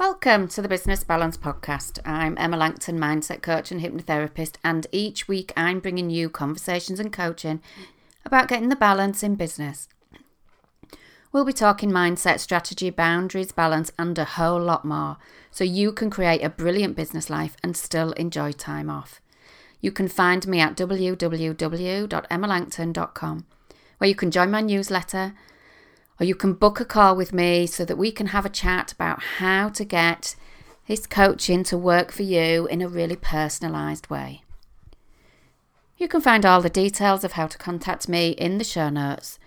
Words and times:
Welcome 0.00 0.48
to 0.48 0.60
the 0.62 0.68
Business 0.68 1.04
Balance 1.04 1.36
Podcast. 1.36 1.98
I'm 2.06 2.34
Emma 2.38 2.56
Langton, 2.56 2.98
mindset 2.98 3.42
coach 3.42 3.70
and 3.70 3.82
hypnotherapist, 3.82 4.54
and 4.64 4.86
each 4.92 5.28
week 5.28 5.52
I'm 5.58 5.78
bringing 5.78 6.08
you 6.08 6.30
conversations 6.30 6.98
and 6.98 7.12
coaching 7.12 7.60
about 8.24 8.48
getting 8.48 8.70
the 8.70 8.76
balance 8.76 9.22
in 9.22 9.34
business. 9.34 9.90
We'll 11.32 11.44
be 11.44 11.52
talking 11.52 11.90
mindset, 11.90 12.40
strategy, 12.40 12.88
boundaries, 12.88 13.52
balance, 13.52 13.92
and 13.98 14.18
a 14.18 14.24
whole 14.24 14.62
lot 14.62 14.86
more 14.86 15.18
so 15.50 15.64
you 15.64 15.92
can 15.92 16.08
create 16.08 16.42
a 16.42 16.48
brilliant 16.48 16.96
business 16.96 17.28
life 17.28 17.58
and 17.62 17.76
still 17.76 18.12
enjoy 18.12 18.52
time 18.52 18.88
off. 18.88 19.20
You 19.82 19.92
can 19.92 20.08
find 20.08 20.48
me 20.48 20.60
at 20.60 20.78
www.emmalangton.com 20.78 23.46
where 23.98 24.08
you 24.08 24.14
can 24.14 24.30
join 24.30 24.50
my 24.50 24.62
newsletter 24.62 25.34
or 26.20 26.26
you 26.26 26.34
can 26.34 26.52
book 26.52 26.78
a 26.78 26.84
call 26.84 27.16
with 27.16 27.32
me 27.32 27.66
so 27.66 27.84
that 27.86 27.96
we 27.96 28.12
can 28.12 28.26
have 28.26 28.44
a 28.44 28.50
chat 28.50 28.92
about 28.92 29.22
how 29.38 29.70
to 29.70 29.84
get 29.84 30.36
this 30.86 31.06
coaching 31.06 31.64
to 31.64 31.78
work 31.78 32.12
for 32.12 32.22
you 32.22 32.66
in 32.66 32.82
a 32.82 32.88
really 32.88 33.16
personalised 33.16 34.10
way. 34.10 34.42
You 35.96 36.08
can 36.08 36.20
find 36.20 36.44
all 36.44 36.60
the 36.60 36.68
details 36.68 37.24
of 37.24 37.32
how 37.32 37.46
to 37.46 37.56
contact 37.56 38.08
me 38.08 38.30
in 38.30 38.58
the 38.58 38.64
show 38.64 38.90
notes. 38.90 39.38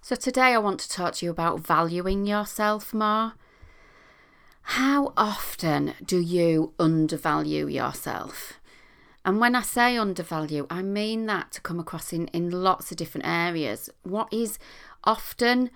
So, 0.00 0.16
today 0.16 0.54
I 0.54 0.58
want 0.58 0.80
to 0.80 0.88
talk 0.88 1.14
to 1.14 1.26
you 1.26 1.30
about 1.30 1.60
valuing 1.60 2.24
yourself 2.24 2.94
more. 2.94 3.34
How 4.62 5.12
often 5.16 5.94
do 6.04 6.18
you 6.18 6.72
undervalue 6.78 7.66
yourself? 7.66 8.57
And 9.24 9.40
when 9.40 9.54
I 9.54 9.62
say 9.62 9.96
undervalue, 9.96 10.66
I 10.70 10.82
mean 10.82 11.26
that 11.26 11.52
to 11.52 11.60
come 11.60 11.80
across 11.80 12.12
in, 12.12 12.28
in 12.28 12.50
lots 12.50 12.90
of 12.90 12.96
different 12.96 13.26
areas. 13.26 13.90
What 14.02 14.32
is 14.32 14.58
often 15.04 15.70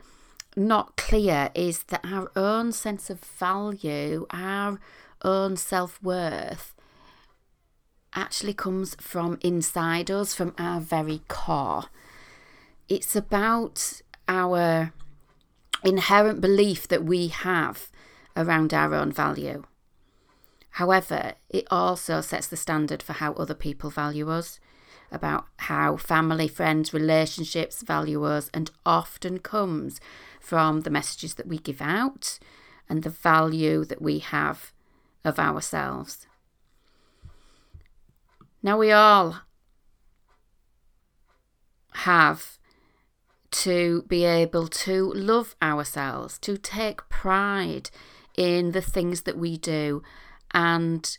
not 0.57 0.97
clear 0.97 1.51
is 1.55 1.85
that 1.85 2.05
our 2.05 2.31
own 2.37 2.73
sense 2.73 3.11
of 3.11 3.21
value, 3.21 4.27
our 4.31 4.81
own 5.23 5.57
self 5.57 6.03
worth, 6.03 6.75
actually 8.15 8.55
comes 8.55 8.95
from 8.97 9.39
inside 9.43 10.11
us, 10.11 10.35
from 10.35 10.55
our 10.59 10.81
very 10.81 11.23
core. 11.29 11.85
It's 12.89 13.17
about 13.17 14.03
our 14.29 14.93
inherent 15.85 16.41
belief 16.41 16.87
that 16.89 17.05
we 17.05 17.29
have 17.29 17.91
around 18.37 18.73
our 18.73 18.95
own 18.95 19.13
value. 19.13 19.65
However, 20.73 21.35
it 21.51 21.67
also 21.71 22.21
sets 22.21 22.47
the 22.47 22.57
standard 22.57 23.03
for 23.03 23.13
how 23.15 23.35
other 23.35 23.55
people 23.55 23.91
value 23.91 24.31
us, 24.31 24.59
about 25.11 25.47
how 25.59 25.99
family, 25.99 26.49
friends, 26.49 26.95
relationships 26.95 27.83
value 27.83 28.25
us, 28.25 28.51
and 28.55 28.71
often 28.87 29.39
comes 29.39 30.01
from 30.41 30.81
the 30.81 30.91
messages 30.91 31.35
that 31.35 31.47
we 31.47 31.59
give 31.59 31.83
out 31.83 32.39
and 32.89 33.03
the 33.03 33.11
value 33.11 33.85
that 33.85 34.01
we 34.01 34.19
have 34.19 34.73
of 35.25 35.39
ourselves. 35.39 36.27
Now, 38.63 38.79
we 38.79 38.91
all 38.93 39.41
have 41.95 42.59
to 43.51 44.05
be 44.09 44.25
able 44.25 44.69
to 44.69 45.13
love 45.13 45.55
ourselves, 45.61 46.39
to 46.39 46.57
take 46.57 47.09
pride 47.11 47.91
in 48.37 48.73
the 48.73 48.81
things 48.81 49.23
that 49.23 49.37
we 49.37 49.59
do 49.59 50.03
and 50.53 51.19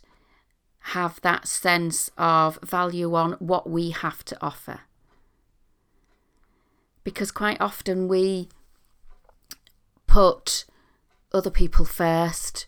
have 0.88 1.20
that 1.22 1.48
sense 1.48 2.10
of 2.18 2.58
value 2.62 3.14
on 3.14 3.32
what 3.34 3.68
we 3.68 3.90
have 3.90 4.24
to 4.24 4.36
offer. 4.40 4.80
Because 7.04 7.30
quite 7.30 7.60
often 7.60 8.06
we 8.06 8.48
put 10.06 10.66
other 11.32 11.50
people 11.50 11.84
first, 11.84 12.66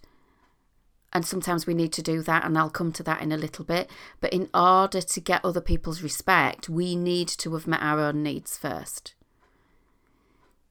and 1.13 1.25
sometimes 1.25 1.67
we 1.67 1.75
need 1.75 1.93
to 1.93 2.03
do 2.03 2.21
that, 2.23 2.45
and 2.45 2.59
I'll 2.59 2.71
come 2.71 2.93
to 2.93 3.03
that 3.05 3.23
in 3.23 3.33
a 3.33 3.37
little 3.37 3.65
bit. 3.65 3.91
But 4.21 4.33
in 4.33 4.49
order 4.53 5.01
to 5.01 5.21
get 5.21 5.45
other 5.45 5.61
people's 5.61 6.03
respect, 6.03 6.69
we 6.69 6.97
need 6.97 7.29
to 7.29 7.55
have 7.55 7.67
met 7.67 7.81
our 7.83 8.01
own 8.01 8.23
needs 8.23 8.59
first. 8.59 9.15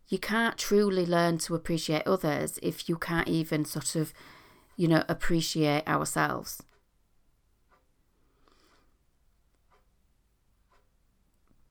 You 0.07 0.19
can't 0.19 0.57
truly 0.57 1.05
learn 1.05 1.39
to 1.39 1.55
appreciate 1.55 2.05
others 2.05 2.59
if 2.61 2.87
you 2.87 2.97
can't 2.97 3.27
even 3.27 3.65
sort 3.65 3.95
of 3.95 4.13
you 4.75 4.87
know, 4.87 5.03
appreciate 5.07 5.87
ourselves. 5.87 6.61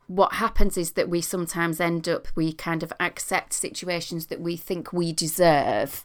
What 0.06 0.34
happens 0.34 0.76
is 0.76 0.92
that 0.92 1.08
we 1.08 1.20
sometimes 1.20 1.80
end 1.80 2.08
up, 2.08 2.28
we 2.34 2.52
kind 2.52 2.82
of 2.82 2.92
accept 3.00 3.52
situations 3.52 4.26
that 4.26 4.40
we 4.40 4.56
think 4.56 4.92
we 4.92 5.12
deserve 5.12 6.04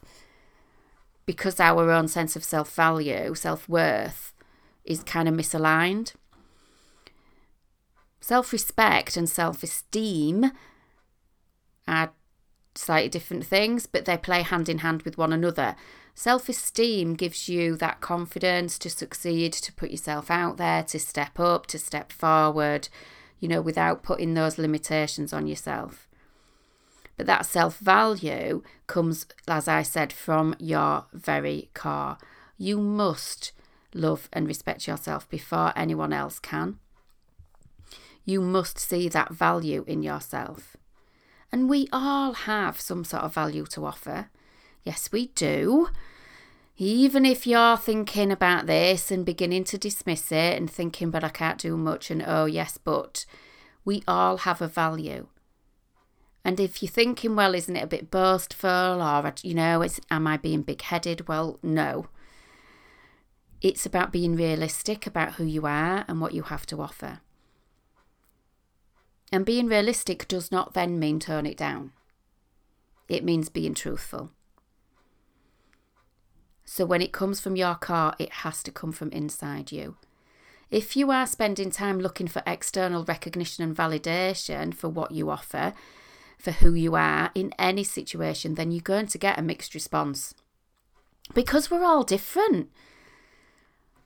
because 1.26 1.60
our 1.60 1.90
own 1.90 2.08
sense 2.08 2.34
of 2.34 2.42
self 2.42 2.74
value, 2.74 3.34
self 3.34 3.68
worth 3.68 4.32
is 4.84 5.02
kind 5.02 5.28
of 5.28 5.34
misaligned. 5.34 6.14
Self 8.20 8.52
respect 8.52 9.16
and 9.16 9.28
self 9.28 9.62
esteem 9.62 10.50
are 11.86 12.12
slightly 12.74 13.08
different 13.08 13.44
things, 13.44 13.86
but 13.86 14.06
they 14.06 14.16
play 14.16 14.42
hand 14.42 14.68
in 14.68 14.78
hand 14.78 15.02
with 15.02 15.18
one 15.18 15.32
another. 15.32 15.76
Self 16.20 16.50
esteem 16.50 17.14
gives 17.14 17.48
you 17.48 17.76
that 17.76 18.02
confidence 18.02 18.78
to 18.80 18.90
succeed, 18.90 19.54
to 19.54 19.72
put 19.72 19.90
yourself 19.90 20.30
out 20.30 20.58
there, 20.58 20.82
to 20.82 20.98
step 20.98 21.40
up, 21.40 21.66
to 21.68 21.78
step 21.78 22.12
forward, 22.12 22.90
you 23.38 23.48
know, 23.48 23.62
without 23.62 24.02
putting 24.02 24.34
those 24.34 24.58
limitations 24.58 25.32
on 25.32 25.46
yourself. 25.46 26.06
But 27.16 27.24
that 27.24 27.46
self 27.46 27.78
value 27.78 28.62
comes, 28.86 29.24
as 29.48 29.66
I 29.66 29.80
said, 29.80 30.12
from 30.12 30.54
your 30.58 31.06
very 31.14 31.70
core. 31.72 32.18
You 32.58 32.76
must 32.76 33.52
love 33.94 34.28
and 34.30 34.46
respect 34.46 34.86
yourself 34.86 35.26
before 35.30 35.72
anyone 35.74 36.12
else 36.12 36.38
can. 36.38 36.80
You 38.26 38.42
must 38.42 38.78
see 38.78 39.08
that 39.08 39.32
value 39.32 39.86
in 39.86 40.02
yourself. 40.02 40.76
And 41.50 41.66
we 41.66 41.88
all 41.90 42.34
have 42.34 42.78
some 42.78 43.04
sort 43.04 43.22
of 43.22 43.32
value 43.32 43.64
to 43.70 43.86
offer. 43.86 44.28
Yes, 44.84 45.10
we 45.10 45.28
do. 45.28 45.88
Even 46.82 47.26
if 47.26 47.46
you're 47.46 47.76
thinking 47.76 48.32
about 48.32 48.66
this 48.66 49.10
and 49.10 49.26
beginning 49.26 49.64
to 49.64 49.76
dismiss 49.76 50.32
it 50.32 50.56
and 50.56 50.70
thinking, 50.70 51.10
but 51.10 51.22
I 51.22 51.28
can't 51.28 51.58
do 51.58 51.76
much, 51.76 52.10
and 52.10 52.24
oh, 52.26 52.46
yes, 52.46 52.78
but 52.78 53.26
we 53.84 54.02
all 54.08 54.38
have 54.38 54.62
a 54.62 54.66
value. 54.66 55.26
And 56.42 56.58
if 56.58 56.82
you're 56.82 56.90
thinking, 56.90 57.36
well, 57.36 57.54
isn't 57.54 57.76
it 57.76 57.84
a 57.84 57.86
bit 57.86 58.10
boastful 58.10 59.02
or, 59.02 59.34
you 59.42 59.52
know, 59.52 59.86
am 60.10 60.26
I 60.26 60.38
being 60.38 60.62
big 60.62 60.80
headed? 60.80 61.28
Well, 61.28 61.58
no. 61.62 62.06
It's 63.60 63.84
about 63.84 64.10
being 64.10 64.34
realistic 64.34 65.06
about 65.06 65.34
who 65.34 65.44
you 65.44 65.66
are 65.66 66.06
and 66.08 66.18
what 66.18 66.32
you 66.32 66.44
have 66.44 66.64
to 66.64 66.80
offer. 66.80 67.20
And 69.30 69.44
being 69.44 69.66
realistic 69.66 70.26
does 70.28 70.50
not 70.50 70.72
then 70.72 70.98
mean 70.98 71.20
turn 71.20 71.44
it 71.44 71.58
down, 71.58 71.92
it 73.06 73.22
means 73.22 73.50
being 73.50 73.74
truthful. 73.74 74.30
So 76.72 76.86
when 76.86 77.02
it 77.02 77.10
comes 77.10 77.40
from 77.40 77.56
your 77.56 77.74
car, 77.74 78.14
it 78.20 78.30
has 78.30 78.62
to 78.62 78.70
come 78.70 78.92
from 78.92 79.10
inside 79.10 79.72
you. 79.72 79.96
If 80.70 80.96
you 80.96 81.10
are 81.10 81.26
spending 81.26 81.72
time 81.72 81.98
looking 81.98 82.28
for 82.28 82.44
external 82.46 83.04
recognition 83.04 83.64
and 83.64 83.76
validation 83.76 84.72
for 84.72 84.88
what 84.88 85.10
you 85.10 85.30
offer, 85.30 85.74
for 86.38 86.52
who 86.52 86.74
you 86.74 86.94
are 86.94 87.32
in 87.34 87.52
any 87.58 87.82
situation, 87.82 88.54
then 88.54 88.70
you're 88.70 88.82
going 88.82 89.08
to 89.08 89.18
get 89.18 89.36
a 89.36 89.42
mixed 89.42 89.74
response. 89.74 90.32
Because 91.34 91.72
we're 91.72 91.84
all 91.84 92.04
different. 92.04 92.70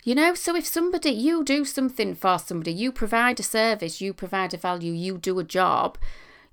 You 0.03 0.15
know, 0.15 0.33
so 0.33 0.57
if 0.57 0.67
somebody, 0.67 1.11
you 1.11 1.45
do 1.45 1.67
something 1.67 2.15
for 2.15 2.39
somebody, 2.39 2.73
you 2.73 2.93
provide 2.93 3.39
a 3.41 3.43
service, 3.43 4.01
you 4.01 4.15
provide 4.15 4.55
a 4.55 4.57
value, 4.57 4.95
you 4.95 5.19
do 5.19 5.39
a 5.39 5.45
job, 5.45 5.99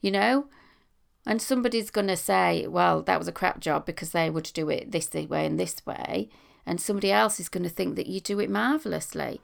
you 0.01 0.11
know, 0.11 0.47
and 1.25 1.41
somebody's 1.41 1.91
going 1.91 2.07
to 2.07 2.17
say, 2.17 2.65
well, 2.67 3.01
that 3.03 3.19
was 3.19 3.27
a 3.27 3.33
crap 3.33 3.59
job 3.59 3.85
because 3.85 4.11
they 4.11 4.29
would 4.29 4.51
do 4.53 4.69
it 4.69 4.91
this 4.91 5.13
way 5.13 5.45
and 5.45 5.59
this 5.59 5.85
way, 5.85 6.29
and 6.65 6.79
somebody 6.79 7.11
else 7.11 7.39
is 7.39 7.49
going 7.49 7.63
to 7.63 7.69
think 7.69 7.95
that 7.95 8.07
you 8.07 8.19
do 8.19 8.39
it 8.39 8.49
marvellously. 8.49 9.41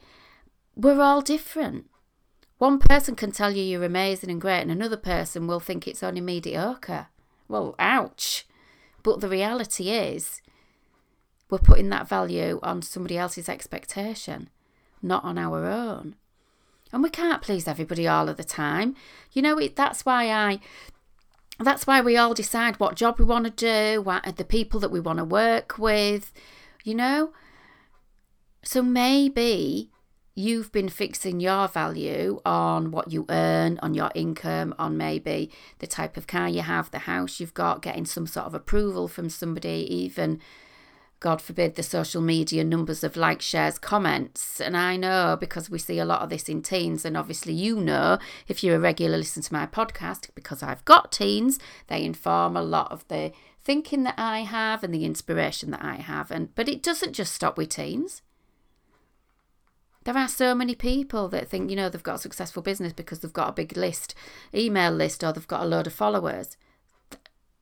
We're 0.76 1.02
all 1.02 1.22
different. 1.22 1.90
One 2.58 2.80
person 2.80 3.16
can 3.16 3.32
tell 3.32 3.52
you 3.52 3.64
you're 3.64 3.84
amazing 3.84 4.32
and 4.32 4.42
great, 4.42 4.62
and 4.62 4.72
another 4.72 4.98
person 4.98 5.46
will 5.46 5.60
think 5.60 5.88
it's 5.88 6.04
only 6.04 6.22
mediocre. 6.22 7.08
Well, 7.48 7.76
ouch. 7.78 8.48
But 9.04 9.22
the 9.22 9.30
reality 9.30 9.90
is, 9.90 10.42
we're 11.50 11.60
putting 11.60 11.90
that 11.90 12.10
value 12.10 12.60
on 12.64 12.82
somebody 12.82 13.18
else's 13.18 13.48
expectation, 13.48 14.50
not 15.02 15.24
on 15.24 15.38
our 15.38 15.66
own. 15.66 16.16
And 16.92 17.04
we 17.04 17.10
can't 17.10 17.42
please 17.42 17.68
everybody 17.68 18.08
all 18.08 18.30
of 18.30 18.38
the 18.38 18.44
time. 18.44 18.96
You 19.34 19.42
know, 19.42 19.58
it, 19.58 19.76
that's 19.76 20.06
why 20.06 20.32
I 20.32 20.60
that's 21.66 21.88
why 21.88 22.02
we 22.02 22.18
all 22.18 22.34
decide 22.34 22.80
what 22.80 22.96
job 22.96 23.20
we 23.20 23.26
want 23.26 23.46
to 23.46 23.52
do, 23.52 24.02
what 24.02 24.36
the 24.36 24.46
people 24.46 24.80
that 24.80 24.92
we 24.92 25.00
want 25.00 25.18
to 25.18 25.26
work 25.26 25.78
with, 25.78 26.32
you 26.84 26.94
know? 26.94 27.32
So 28.64 28.82
maybe 28.82 29.90
you've 30.36 30.72
been 30.72 30.90
fixing 30.90 31.40
your 31.40 31.68
value 31.68 32.40
on 32.46 32.92
what 32.92 33.12
you 33.12 33.26
earn, 33.30 33.80
on 33.82 33.96
your 33.96 34.12
income, 34.14 34.76
on 34.78 34.96
maybe 34.96 35.50
the 35.80 35.88
type 35.88 36.16
of 36.16 36.28
car 36.28 36.48
you 36.48 36.62
have, 36.62 36.92
the 36.92 37.00
house 37.00 37.40
you've 37.40 37.56
got, 37.56 37.82
getting 37.82 38.06
some 38.06 38.28
sort 38.28 38.46
of 38.46 38.54
approval 38.54 39.08
from 39.08 39.30
somebody, 39.30 39.88
even, 39.90 40.40
God 41.20 41.42
forbid, 41.42 41.76
the 41.76 41.84
social 41.84 42.22
media 42.22 42.64
numbers 42.64 43.04
of 43.04 43.18
likes, 43.18 43.44
shares, 43.44 43.80
comments. 43.80 44.62
And 44.62 44.78
I 44.78 44.98
know 44.98 45.36
because 45.40 45.70
we 45.70 45.80
see 45.80 45.98
a 45.98 46.06
lot 46.06 46.22
of 46.22 46.30
this 46.30 46.48
in 46.48 46.62
teens, 46.62 47.06
and 47.06 47.18
obviously 47.18 47.54
you 47.54 47.80
know 47.80 48.20
if 48.48 48.64
you're 48.64 48.76
a 48.76 48.80
regular 48.80 49.18
listener 49.18 49.44
to 49.44 49.54
my 49.54 49.66
podcast, 49.66 50.30
because 50.36 50.62
I've 50.62 50.86
got 50.86 51.12
teens, 51.12 51.60
they 51.88 52.04
inform 52.04 52.56
a 52.56 52.62
lot 52.62 52.92
of 52.92 53.08
the 53.08 53.32
thinking 53.64 54.04
that 54.04 54.16
I 54.18 54.40
have 54.40 54.84
and 54.84 54.94
the 54.94 55.06
inspiration 55.06 55.72
that 55.72 55.84
I 55.84 55.96
have. 55.96 56.30
And 56.30 56.54
but 56.54 56.70
it 56.70 56.84
doesn't 56.84 57.14
just 57.14 57.34
stop 57.34 57.58
with 57.58 57.70
teens. 57.70 58.22
There 60.04 60.18
are 60.18 60.30
so 60.30 60.56
many 60.56 60.74
people 60.74 61.28
that 61.30 61.50
think, 61.50 61.70
you 61.70 61.76
know, 61.76 61.90
they've 61.90 62.02
got 62.02 62.16
a 62.16 62.20
successful 62.20 62.62
business 62.62 62.94
because 62.94 63.20
they've 63.20 63.34
got 63.34 63.50
a 63.50 63.54
big 63.54 63.76
list, 63.76 64.16
email 64.56 64.92
list, 64.92 65.22
or 65.22 65.34
they've 65.34 65.46
got 65.46 65.64
a 65.64 65.68
load 65.68 65.86
of 65.86 65.92
followers. 65.94 66.56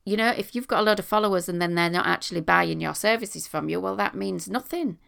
You 0.06 0.18
know, 0.18 0.30
if 0.30 0.54
you've 0.54 0.68
got 0.68 0.82
a 0.82 0.84
lot 0.84 1.00
of 1.00 1.06
followers 1.06 1.50
and 1.50 1.60
then 1.60 1.74
they're 1.74 1.90
not 1.90 2.06
actually 2.06 2.42
buying 2.42 2.80
your 2.80 2.94
services 2.94 3.48
from 3.48 3.70
you, 3.70 3.82
well, 3.82 3.96
that 3.96 4.14
means 4.14 4.48
nothing. 4.48 5.00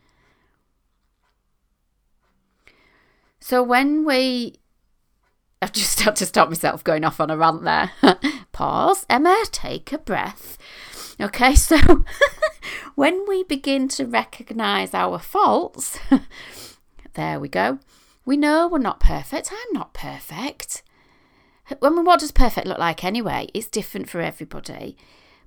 So 3.40 3.62
when 3.62 4.04
we. 4.06 4.56
I've 5.62 5.72
just 5.72 6.00
had 6.02 6.16
to 6.18 6.26
stop 6.26 6.50
myself 6.50 6.84
going 6.84 7.04
off 7.04 7.20
on 7.20 7.32
a 7.32 7.38
rant 7.38 7.64
there. 7.64 7.92
Pause. 8.52 9.08
Emma, 9.10 9.44
take 9.52 9.92
a 9.92 9.98
breath. 9.98 10.58
Okay, 11.20 11.56
so 11.56 11.78
when 12.96 13.26
we 13.28 13.44
begin 13.44 13.88
to 13.90 14.06
recognize 14.06 14.94
our 14.94 15.18
faults, 15.18 15.98
there 17.14 17.40
we 17.40 17.50
go. 17.50 17.80
We 18.24 18.38
know 18.38 18.68
we're 18.68 18.78
not 18.78 19.00
perfect. 19.00 19.52
I'm 19.52 19.74
not 19.74 19.96
perfect. 19.96 20.84
I 21.82 21.90
mean, 21.90 22.06
what 22.06 22.20
does 22.20 22.32
perfect 22.32 22.68
look 22.68 22.80
like 22.80 23.04
anyway? 23.04 23.50
It's 23.54 23.68
different 23.68 24.10
for 24.10 24.22
everybody. 24.22 24.98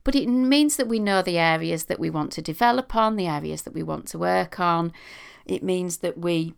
But 0.02 0.14
it 0.14 0.28
means 0.28 0.76
that 0.76 0.88
we 0.88 0.98
know 0.98 1.20
the 1.20 1.38
areas 1.38 1.84
that 1.84 2.00
we 2.00 2.08
want 2.08 2.32
to 2.32 2.42
develop 2.42 2.96
on, 2.96 3.16
the 3.16 3.26
areas 3.26 3.62
that 3.62 3.74
we 3.74 3.82
want 3.82 4.06
to 4.08 4.18
work 4.18 4.58
on. 4.58 4.92
It 5.44 5.62
means 5.62 5.98
that 5.98 6.16
we 6.16 6.54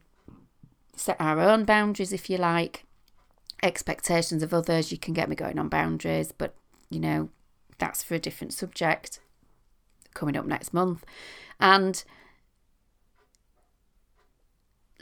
set 0.94 1.16
our 1.18 1.40
own 1.40 1.64
boundaries, 1.64 2.12
if 2.12 2.30
you 2.30 2.38
like, 2.38 2.84
expectations 3.62 4.42
of 4.42 4.54
others. 4.54 4.92
You 4.92 4.98
can 4.98 5.14
get 5.14 5.28
me 5.28 5.34
going 5.34 5.58
on 5.58 5.68
boundaries, 5.68 6.30
but 6.30 6.54
you 6.88 7.00
know, 7.00 7.30
that's 7.78 8.02
for 8.02 8.14
a 8.14 8.20
different 8.20 8.52
subject 8.52 9.18
coming 10.14 10.36
up 10.36 10.46
next 10.46 10.72
month. 10.72 11.04
And 11.58 12.04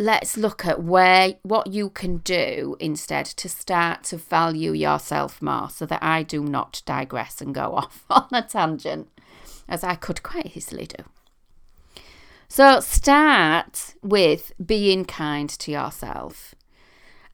let's 0.00 0.38
look 0.38 0.64
at 0.64 0.82
where 0.82 1.34
what 1.42 1.66
you 1.66 1.90
can 1.90 2.16
do 2.18 2.74
instead 2.80 3.26
to 3.26 3.50
start 3.50 4.02
to 4.02 4.16
value 4.16 4.72
yourself 4.72 5.42
more 5.42 5.68
so 5.68 5.84
that 5.84 6.02
I 6.02 6.22
do 6.22 6.42
not 6.42 6.80
digress 6.86 7.42
and 7.42 7.54
go 7.54 7.74
off 7.76 8.04
on 8.08 8.28
a 8.32 8.42
tangent 8.42 9.08
as 9.68 9.84
I 9.84 9.94
could 9.96 10.22
quite 10.22 10.56
easily 10.56 10.86
do. 10.86 11.04
So 12.48 12.80
start 12.80 13.94
with 14.02 14.52
being 14.64 15.04
kind 15.04 15.50
to 15.50 15.70
yourself. 15.70 16.54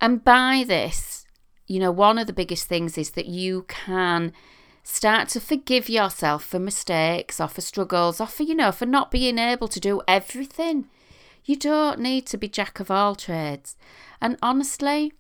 And 0.01 0.25
by 0.25 0.65
this, 0.67 1.25
you 1.69 1.79
know, 1.79 1.93
one 1.93 2.19
of 2.19 2.27
the 2.27 2.33
biggest 2.33 2.67
things 2.67 2.99
is 2.99 3.13
that 3.13 3.27
you 3.27 3.65
can 3.69 4.33
start 4.83 5.29
to 5.31 5.41
forgive 5.41 5.89
yourself 5.89 6.45
for 6.45 6.59
mistakes 6.59 7.41
or 7.41 7.47
for 7.47 7.61
struggles 7.61 8.21
or 8.21 8.27
for, 8.27 8.43
you 8.43 8.57
know, 8.57 8.73
for 8.73 8.87
not 8.87 9.13
being 9.13 9.39
able 9.39 9.69
to 9.69 9.79
do 9.79 10.03
everything 10.09 10.89
you 11.47 11.57
don't 11.57 12.01
need 12.01 12.27
to 12.27 12.37
be 12.37 12.49
jack 12.49 12.81
of 12.81 12.91
all 12.91 13.15
trades. 13.15 13.77
And 14.21 14.37
honestly, 14.43 15.13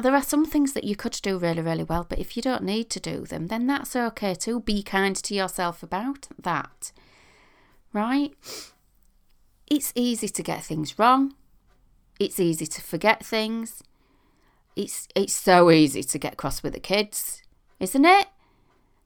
there 0.00 0.14
are 0.14 0.22
some 0.22 0.44
things 0.44 0.72
that 0.72 0.84
you 0.84 0.96
could 0.96 1.18
do 1.22 1.38
really, 1.38 1.60
really 1.60 1.82
well, 1.84 2.06
but 2.08 2.18
if 2.18 2.36
you 2.36 2.42
don't 2.42 2.62
need 2.62 2.88
to 2.90 3.00
do 3.00 3.26
them, 3.26 3.48
then 3.48 3.66
that's 3.66 3.94
okay 3.94 4.34
too. 4.34 4.60
Be 4.60 4.82
kind 4.82 5.16
to 5.16 5.34
yourself 5.34 5.82
about 5.82 6.28
that. 6.40 6.92
Right? 7.92 8.32
It's 9.66 9.92
easy 9.94 10.28
to 10.28 10.42
get 10.42 10.64
things 10.64 10.98
wrong. 10.98 11.34
It's 12.20 12.38
easy 12.38 12.66
to 12.66 12.80
forget 12.80 13.24
things. 13.24 13.82
It's 14.76 15.08
it's 15.14 15.32
so 15.32 15.70
easy 15.70 16.02
to 16.02 16.18
get 16.18 16.36
cross 16.36 16.62
with 16.62 16.72
the 16.74 16.80
kids, 16.80 17.42
isn't 17.80 18.04
it? 18.04 18.28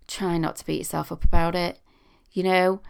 Try 0.06 0.38
not 0.38 0.56
to 0.56 0.66
beat 0.66 0.78
yourself 0.78 1.12
up 1.12 1.25
about 1.25 1.54
it. 1.54 1.78
You 2.32 2.42
know, 2.42 2.80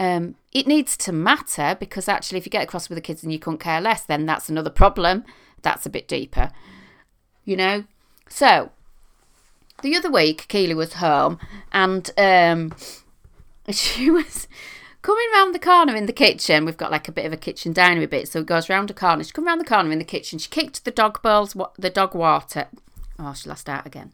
um, 0.00 0.36
it 0.52 0.66
needs 0.66 0.96
to 0.98 1.12
matter 1.12 1.76
because 1.78 2.08
actually, 2.08 2.38
if 2.38 2.46
you 2.46 2.50
get 2.50 2.64
across 2.64 2.88
with 2.88 2.96
the 2.96 3.02
kids 3.02 3.22
and 3.22 3.32
you 3.32 3.38
couldn't 3.38 3.58
care 3.58 3.80
less, 3.80 4.02
then 4.02 4.26
that's 4.26 4.48
another 4.48 4.70
problem. 4.70 5.24
That's 5.62 5.86
a 5.86 5.90
bit 5.90 6.06
deeper, 6.06 6.50
you 7.44 7.56
know. 7.56 7.84
So 8.28 8.70
the 9.82 9.96
other 9.96 10.10
week, 10.10 10.46
Keely 10.48 10.74
was 10.74 10.94
home 10.94 11.38
and 11.72 12.10
um, 12.16 12.74
she 13.70 14.10
was 14.10 14.46
coming 15.02 15.26
round 15.32 15.54
the 15.54 15.58
corner 15.58 15.96
in 15.96 16.06
the 16.06 16.12
kitchen. 16.12 16.64
We've 16.64 16.76
got 16.76 16.92
like 16.92 17.08
a 17.08 17.12
bit 17.12 17.26
of 17.26 17.32
a 17.32 17.36
kitchen 17.36 17.72
dining 17.72 18.06
bit, 18.08 18.28
so 18.28 18.40
it 18.40 18.46
goes 18.46 18.68
round 18.68 18.90
a 18.90 18.94
corner. 18.94 19.24
She 19.24 19.32
come 19.32 19.46
round 19.46 19.60
the 19.60 19.64
corner 19.64 19.90
in 19.90 19.98
the 19.98 20.04
kitchen. 20.04 20.38
She 20.38 20.48
kicked 20.48 20.84
the 20.84 20.90
dog 20.90 21.22
bowls, 21.22 21.56
the 21.76 21.90
dog 21.90 22.14
water. 22.14 22.68
Oh, 23.18 23.34
she 23.34 23.48
lost 23.48 23.68
out 23.68 23.86
again. 23.86 24.12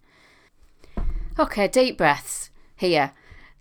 Okay, 1.39 1.69
deep 1.69 1.99
breaths 1.99 2.51
here. 2.77 3.13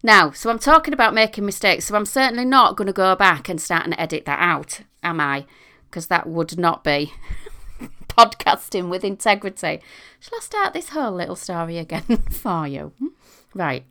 Now, 0.05 0.31
so 0.31 0.49
I'm 0.49 0.59
talking 0.59 0.93
about 0.93 1.13
making 1.13 1.45
mistakes, 1.45 1.85
so 1.85 1.95
I'm 1.95 2.05
certainly 2.05 2.43
not 2.43 2.75
going 2.75 2.87
to 2.87 2.93
go 2.93 3.15
back 3.15 3.47
and 3.47 3.61
start 3.61 3.85
and 3.85 3.95
edit 3.97 4.25
that 4.25 4.39
out, 4.39 4.81
am 5.01 5.21
I? 5.21 5.45
Because 5.89 6.07
that 6.07 6.27
would 6.27 6.57
not 6.57 6.83
be 6.83 7.13
podcasting 8.09 8.89
with 8.89 9.05
integrity. 9.05 9.79
Shall 10.19 10.37
I 10.37 10.41
start 10.41 10.73
this 10.73 10.89
whole 10.89 11.13
little 11.13 11.37
story 11.37 11.77
again 11.77 12.01
for 12.31 12.67
you? 12.67 12.91
Hmm? 12.99 13.07
Right. 13.53 13.85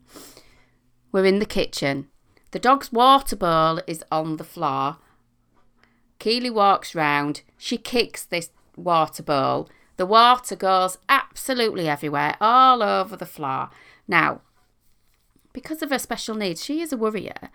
We're 1.13 1.25
in 1.25 1.39
the 1.39 1.47
kitchen. 1.47 2.09
The 2.51 2.59
dog's 2.59 2.93
water 2.93 3.37
bowl 3.37 3.81
is 3.87 4.05
on 4.13 4.37
the 4.37 4.45
floor. 4.45 4.99
Keely 6.19 6.51
walks 6.51 6.95
round. 6.95 7.41
She 7.57 7.79
kicks 7.79 8.23
this 8.23 8.51
water 8.77 9.23
bowl. 9.23 9.71
The 9.97 10.05
water 10.05 10.57
goes 10.57 10.99
absolutely 11.09 11.89
everywhere, 11.89 12.37
all 12.39 12.83
over 12.83 13.17
the 13.17 13.25
floor. 13.25 13.71
Now, 14.07 14.43
because 15.53 15.83
of 15.83 15.91
her 15.91 15.99
special 15.99 16.35
needs, 16.35 16.65
she 16.65 16.81
is 16.81 16.93
a 16.93 16.97
worrier. 16.97 17.51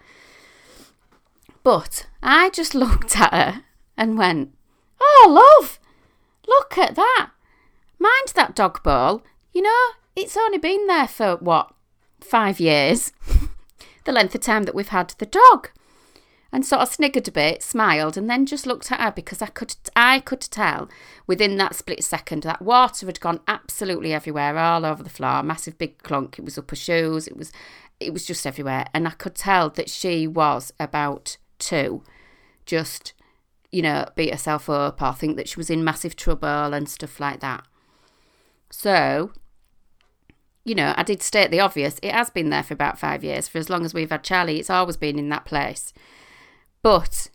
But 1.63 2.07
I 2.23 2.49
just 2.49 2.73
looked 2.75 3.17
at 3.19 3.33
her 3.33 3.63
and 3.97 4.17
went, 4.17 4.53
Oh, 5.01 5.27
love, 5.59 5.79
look 6.47 6.77
at 6.77 6.95
that. 6.95 7.31
Mind 7.99 8.31
that 8.35 8.55
dog 8.55 8.83
bowl. 8.83 9.23
You 9.53 9.63
know, 9.63 9.87
it's 10.15 10.37
only 10.37 10.57
been 10.57 10.87
there 10.87 11.07
for 11.07 11.35
what, 11.37 11.73
five 12.21 12.59
years? 12.59 13.11
the 14.05 14.11
length 14.11 14.35
of 14.35 14.41
time 14.41 14.63
that 14.63 14.75
we've 14.75 14.87
had 14.89 15.13
the 15.17 15.25
dog. 15.25 15.69
And 16.51 16.65
sort 16.65 16.81
of 16.81 16.87
sniggered 16.87 17.27
a 17.27 17.31
bit, 17.31 17.61
smiled, 17.61 18.15
and 18.15 18.29
then 18.29 18.45
just 18.45 18.65
looked 18.65 18.89
at 18.91 19.01
her 19.01 19.11
because 19.11 19.41
I 19.41 19.47
could 19.47 19.75
I 19.97 20.21
could 20.21 20.39
tell 20.39 20.87
within 21.27 21.57
that 21.57 21.75
split 21.75 22.03
second 22.05 22.43
that 22.43 22.61
water 22.61 23.05
had 23.05 23.19
gone 23.19 23.41
absolutely 23.49 24.13
everywhere, 24.13 24.57
all 24.57 24.85
over 24.85 25.03
the 25.03 25.09
floor, 25.09 25.43
massive 25.43 25.77
big 25.77 26.01
clunk. 26.03 26.39
It 26.39 26.45
was 26.45 26.57
up 26.57 26.69
her 26.69 26.75
shoes, 26.75 27.27
it 27.27 27.35
was 27.35 27.51
it 27.99 28.13
was 28.13 28.25
just 28.25 28.45
everywhere. 28.45 28.85
And 28.93 29.07
I 29.07 29.11
could 29.11 29.35
tell 29.35 29.69
that 29.71 29.89
she 29.89 30.27
was 30.27 30.73
about 30.79 31.37
to 31.59 32.03
just, 32.65 33.13
you 33.71 33.81
know, 33.81 34.05
beat 34.15 34.31
herself 34.31 34.69
up 34.69 35.01
or 35.01 35.13
think 35.13 35.37
that 35.37 35.49
she 35.49 35.57
was 35.57 35.69
in 35.69 35.83
massive 35.83 36.15
trouble 36.15 36.73
and 36.73 36.87
stuff 36.87 37.19
like 37.19 37.39
that. 37.39 37.63
So, 38.69 39.31
you 40.63 40.75
know, 40.75 40.93
I 40.97 41.03
did 41.03 41.23
state 41.23 41.49
the 41.49 41.59
obvious. 41.59 41.99
It 42.03 42.11
has 42.11 42.29
been 42.29 42.49
there 42.49 42.63
for 42.63 42.73
about 42.73 42.99
five 42.99 43.23
years. 43.23 43.47
For 43.47 43.57
as 43.57 43.69
long 43.69 43.85
as 43.85 43.93
we've 43.93 44.09
had 44.09 44.23
Charlie, 44.23 44.59
it's 44.59 44.69
always 44.69 44.97
been 44.97 45.17
in 45.17 45.29
that 45.29 45.45
place. 45.45 45.93
But 46.81 47.29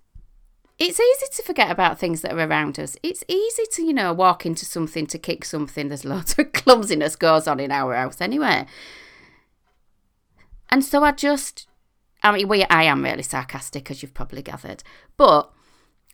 it's 0.78 1.00
easy 1.00 1.26
to 1.32 1.42
forget 1.42 1.70
about 1.70 1.98
things 1.98 2.20
that 2.20 2.32
are 2.32 2.48
around 2.48 2.78
us. 2.78 2.96
It's 3.02 3.24
easy 3.28 3.64
to, 3.72 3.82
you 3.82 3.92
know, 3.92 4.12
walk 4.12 4.44
into 4.44 4.64
something, 4.66 5.06
to 5.06 5.18
kick 5.18 5.44
something. 5.44 5.88
There's 5.88 6.04
lots 6.04 6.34
of 6.38 6.52
clumsiness 6.52 7.16
goes 7.16 7.48
on 7.48 7.58
in 7.58 7.72
our 7.72 7.94
house 7.94 8.20
anyway. 8.20 8.66
And 10.72 10.82
so 10.82 11.04
I 11.04 11.12
just, 11.12 11.68
I 12.22 12.32
mean, 12.32 12.48
we, 12.48 12.64
I 12.64 12.84
am 12.84 13.04
really 13.04 13.22
sarcastic, 13.22 13.90
as 13.90 14.02
you've 14.02 14.14
probably 14.14 14.40
gathered. 14.40 14.82
But, 15.18 15.52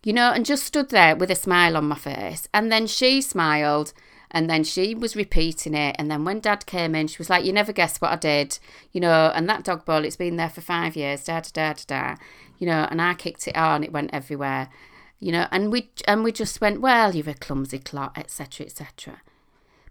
you 0.03 0.12
know, 0.12 0.33
and 0.33 0.45
just 0.45 0.65
stood 0.65 0.88
there 0.88 1.15
with 1.15 1.31
a 1.31 1.37
smile 1.37 1.77
on 1.77 1.87
my 1.87 1.95
face. 1.95 2.49
And 2.53 2.73
then 2.73 2.88
she 2.88 3.21
smiled 3.21 3.93
and 4.33 4.50
then 4.50 4.65
she 4.65 4.97
was 4.97 5.15
repeating 5.15 5.75
it. 5.75 5.95
And 5.97 6.11
then 6.11 6.25
when 6.25 6.41
dad 6.41 6.67
came 6.67 6.97
in, 6.97 7.07
she 7.07 7.19
was 7.19 7.31
like, 7.31 7.45
You 7.45 7.53
never 7.53 7.73
guess 7.73 8.00
what 8.00 8.11
I 8.11 8.17
did, 8.17 8.59
you 8.91 9.00
know, 9.00 9.31
and 9.33 9.49
that 9.49 9.62
dog 9.62 9.85
bowl, 9.85 10.05
it's 10.05 10.17
been 10.17 10.37
there 10.37 10.50
for 10.50 10.61
five 10.61 10.97
years, 10.97 11.23
da 11.23 11.41
da 11.41 11.50
da 11.53 11.73
da 11.75 11.83
da, 11.87 12.17
you 12.59 12.67
know, 12.67 12.88
and 12.91 13.00
I 13.00 13.15
kicked 13.15 13.47
it 13.47 13.57
on, 13.57 13.85
it 13.85 13.93
went 13.93 14.11
everywhere, 14.12 14.71
you 15.21 15.31
know, 15.31 15.47
and 15.53 15.71
we 15.71 15.91
and 16.09 16.25
we 16.25 16.33
just 16.33 16.61
went, 16.61 16.81
Well, 16.81 17.15
you're 17.15 17.31
a 17.31 17.35
clumsy 17.35 17.79
clot, 17.79 18.19
etc. 18.19 18.67
etc. 18.67 19.23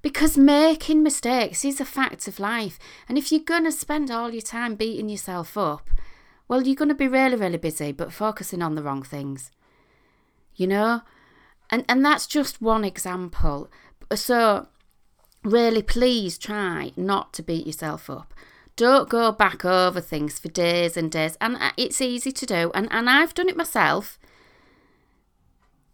Because 0.01 0.37
making 0.37 1.03
mistakes 1.03 1.65
is 1.65 1.79
a 1.79 1.85
fact 1.85 2.27
of 2.27 2.39
life. 2.39 2.77
And 3.09 3.17
if 3.17 3.31
you're 3.31 3.41
going 3.41 3.65
to 3.65 3.71
spend 3.71 4.11
all 4.11 4.31
your 4.31 4.41
time 4.41 4.75
beating 4.75 5.09
yourself 5.09 5.57
up, 5.57 5.89
well, 6.47 6.61
you're 6.61 6.75
going 6.75 6.89
to 6.89 6.95
be 6.95 7.07
really, 7.07 7.35
really 7.35 7.57
busy, 7.57 7.91
but 7.91 8.13
focusing 8.13 8.61
on 8.61 8.75
the 8.75 8.83
wrong 8.83 9.03
things. 9.03 9.51
You 10.55 10.67
know? 10.67 11.01
And 11.69 11.83
and 11.89 12.05
that's 12.05 12.27
just 12.27 12.61
one 12.61 12.83
example. 12.83 13.69
So 14.13 14.67
really 15.43 15.81
please 15.81 16.37
try 16.37 16.91
not 16.95 17.33
to 17.33 17.43
beat 17.43 17.67
yourself 17.67 18.09
up. 18.09 18.33
Don't 18.75 19.09
go 19.09 19.31
back 19.31 19.65
over 19.65 19.99
things 19.99 20.39
for 20.39 20.49
days 20.49 20.95
and 20.95 21.11
days. 21.11 21.35
And 21.41 21.55
uh, 21.55 21.71
it's 21.77 21.99
easy 21.99 22.31
to 22.31 22.45
do. 22.45 22.71
And, 22.75 22.87
and 22.91 23.09
I've 23.09 23.33
done 23.33 23.49
it 23.49 23.57
myself. 23.57 24.19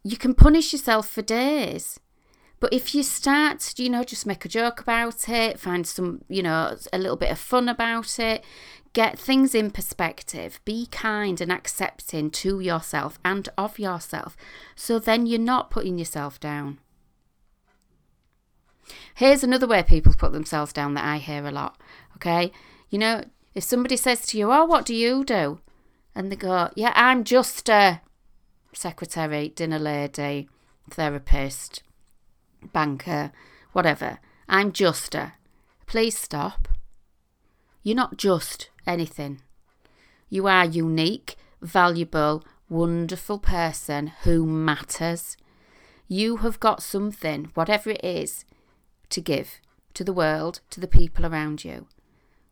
You 0.03 0.17
can 0.17 0.33
punish 0.33 0.73
yourself 0.73 1.07
for 1.07 1.21
days. 1.21 1.99
But 2.63 2.71
if 2.71 2.95
you 2.95 3.03
start, 3.03 3.77
you 3.77 3.89
know, 3.89 4.05
just 4.05 4.25
make 4.25 4.45
a 4.45 4.47
joke 4.47 4.79
about 4.79 5.27
it, 5.27 5.59
find 5.59 5.85
some, 5.85 6.23
you 6.29 6.41
know, 6.41 6.77
a 6.93 6.97
little 6.97 7.17
bit 7.17 7.29
of 7.29 7.37
fun 7.37 7.67
about 7.67 8.17
it, 8.19 8.41
get 8.93 9.19
things 9.19 9.53
in 9.53 9.69
perspective, 9.69 10.61
be 10.63 10.85
kind 10.85 11.41
and 11.41 11.51
accepting 11.51 12.31
to 12.31 12.61
yourself 12.61 13.19
and 13.25 13.49
of 13.57 13.79
yourself. 13.79 14.37
So 14.77 14.97
then 14.97 15.25
you're 15.25 15.39
not 15.39 15.71
putting 15.71 15.99
yourself 15.99 16.39
down. 16.39 16.79
Here's 19.13 19.43
another 19.43 19.67
way 19.67 19.83
people 19.83 20.13
put 20.17 20.31
themselves 20.31 20.71
down 20.71 20.93
that 20.93 21.03
I 21.03 21.17
hear 21.17 21.45
a 21.45 21.51
lot. 21.51 21.77
Okay. 22.15 22.53
You 22.89 22.97
know, 22.97 23.25
if 23.53 23.65
somebody 23.65 23.97
says 23.97 24.25
to 24.27 24.37
you, 24.37 24.53
Oh, 24.53 24.63
what 24.63 24.85
do 24.85 24.95
you 24.95 25.25
do? 25.25 25.59
And 26.15 26.31
they 26.31 26.37
go, 26.37 26.69
Yeah, 26.77 26.93
I'm 26.95 27.25
just 27.25 27.67
a 27.67 27.99
secretary, 28.71 29.49
dinner 29.49 29.79
lady, 29.79 30.47
therapist, 30.89 31.83
banker, 32.71 33.31
whatever. 33.73 34.19
I'm 34.47 34.71
just 34.71 35.15
a. 35.15 35.33
Please 35.87 36.17
stop. 36.17 36.67
You're 37.83 37.95
not 37.95 38.17
just 38.17 38.69
anything. 38.87 39.41
You 40.29 40.47
are 40.47 40.65
unique, 40.65 41.35
valuable, 41.61 42.43
wonderful 42.69 43.39
person 43.39 44.07
who 44.23 44.45
matters. 44.45 45.37
You 46.07 46.37
have 46.37 46.59
got 46.59 46.81
something, 46.81 47.51
whatever 47.53 47.91
it 47.91 48.03
is, 48.03 48.45
to 49.09 49.21
give 49.21 49.59
to 49.93 50.03
the 50.03 50.13
world, 50.13 50.61
to 50.71 50.79
the 50.79 50.87
people 50.87 51.25
around 51.25 51.63
you. 51.63 51.87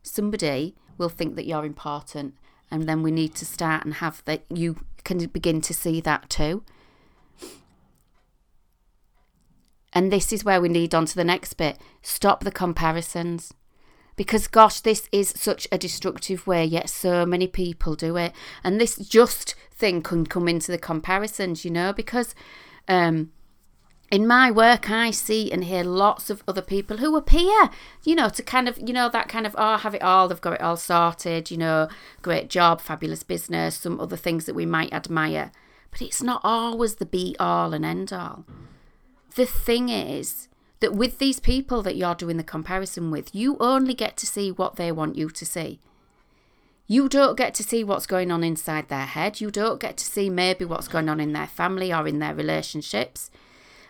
Somebody 0.02 0.76
will 0.98 1.08
think 1.08 1.34
that 1.36 1.46
you're 1.46 1.64
important, 1.64 2.34
and 2.70 2.88
then 2.88 3.02
we 3.02 3.10
need 3.10 3.34
to 3.36 3.46
start 3.46 3.84
and 3.84 3.94
have 3.94 4.22
that 4.24 4.44
you 4.48 4.76
can 5.04 5.26
begin 5.26 5.60
to 5.62 5.74
see 5.74 6.00
that 6.00 6.30
too. 6.30 6.62
And 9.92 10.10
this 10.10 10.32
is 10.32 10.44
where 10.44 10.60
we 10.60 10.68
lead 10.68 10.94
on 10.94 11.06
to 11.06 11.14
the 11.14 11.24
next 11.24 11.54
bit 11.54 11.78
stop 12.00 12.44
the 12.44 12.50
comparisons. 12.50 13.52
Because, 14.14 14.46
gosh, 14.46 14.80
this 14.80 15.08
is 15.10 15.32
such 15.36 15.66
a 15.72 15.78
destructive 15.78 16.46
way, 16.46 16.64
yet 16.64 16.90
so 16.90 17.24
many 17.24 17.46
people 17.46 17.94
do 17.94 18.16
it. 18.16 18.32
And 18.62 18.78
this 18.78 18.96
just 18.96 19.54
thing 19.70 20.02
can 20.02 20.26
come 20.26 20.48
into 20.48 20.70
the 20.70 20.78
comparisons, 20.78 21.64
you 21.64 21.70
know, 21.70 21.94
because 21.94 22.34
um, 22.88 23.32
in 24.10 24.26
my 24.26 24.50
work, 24.50 24.90
I 24.90 25.10
see 25.10 25.50
and 25.50 25.64
hear 25.64 25.82
lots 25.82 26.28
of 26.28 26.42
other 26.46 26.60
people 26.60 26.98
who 26.98 27.16
appear, 27.16 27.70
you 28.04 28.14
know, 28.14 28.28
to 28.28 28.42
kind 28.42 28.68
of, 28.68 28.78
you 28.78 28.92
know, 28.92 29.08
that 29.08 29.28
kind 29.30 29.46
of, 29.46 29.54
oh, 29.56 29.78
have 29.78 29.94
it 29.94 30.02
all, 30.02 30.28
they've 30.28 30.38
got 30.38 30.52
it 30.52 30.60
all 30.60 30.76
sorted, 30.76 31.50
you 31.50 31.56
know, 31.56 31.88
great 32.20 32.50
job, 32.50 32.82
fabulous 32.82 33.22
business, 33.22 33.76
some 33.76 33.98
other 33.98 34.18
things 34.18 34.44
that 34.44 34.54
we 34.54 34.66
might 34.66 34.92
admire. 34.92 35.50
But 35.90 36.02
it's 36.02 36.22
not 36.22 36.42
always 36.44 36.96
the 36.96 37.06
be 37.06 37.34
all 37.40 37.72
and 37.72 37.86
end 37.86 38.12
all. 38.12 38.44
The 39.34 39.46
thing 39.46 39.88
is 39.88 40.48
that 40.80 40.94
with 40.94 41.18
these 41.18 41.40
people 41.40 41.82
that 41.82 41.96
you're 41.96 42.14
doing 42.14 42.36
the 42.36 42.44
comparison 42.44 43.10
with, 43.10 43.34
you 43.34 43.56
only 43.60 43.94
get 43.94 44.16
to 44.18 44.26
see 44.26 44.50
what 44.50 44.76
they 44.76 44.92
want 44.92 45.16
you 45.16 45.30
to 45.30 45.46
see. 45.46 45.80
You 46.86 47.08
don't 47.08 47.38
get 47.38 47.54
to 47.54 47.62
see 47.62 47.84
what's 47.84 48.06
going 48.06 48.30
on 48.30 48.44
inside 48.44 48.88
their 48.88 49.06
head. 49.06 49.40
You 49.40 49.50
don't 49.50 49.80
get 49.80 49.96
to 49.98 50.04
see 50.04 50.28
maybe 50.28 50.64
what's 50.64 50.88
going 50.88 51.08
on 51.08 51.20
in 51.20 51.32
their 51.32 51.46
family 51.46 51.92
or 51.92 52.06
in 52.06 52.18
their 52.18 52.34
relationships 52.34 53.30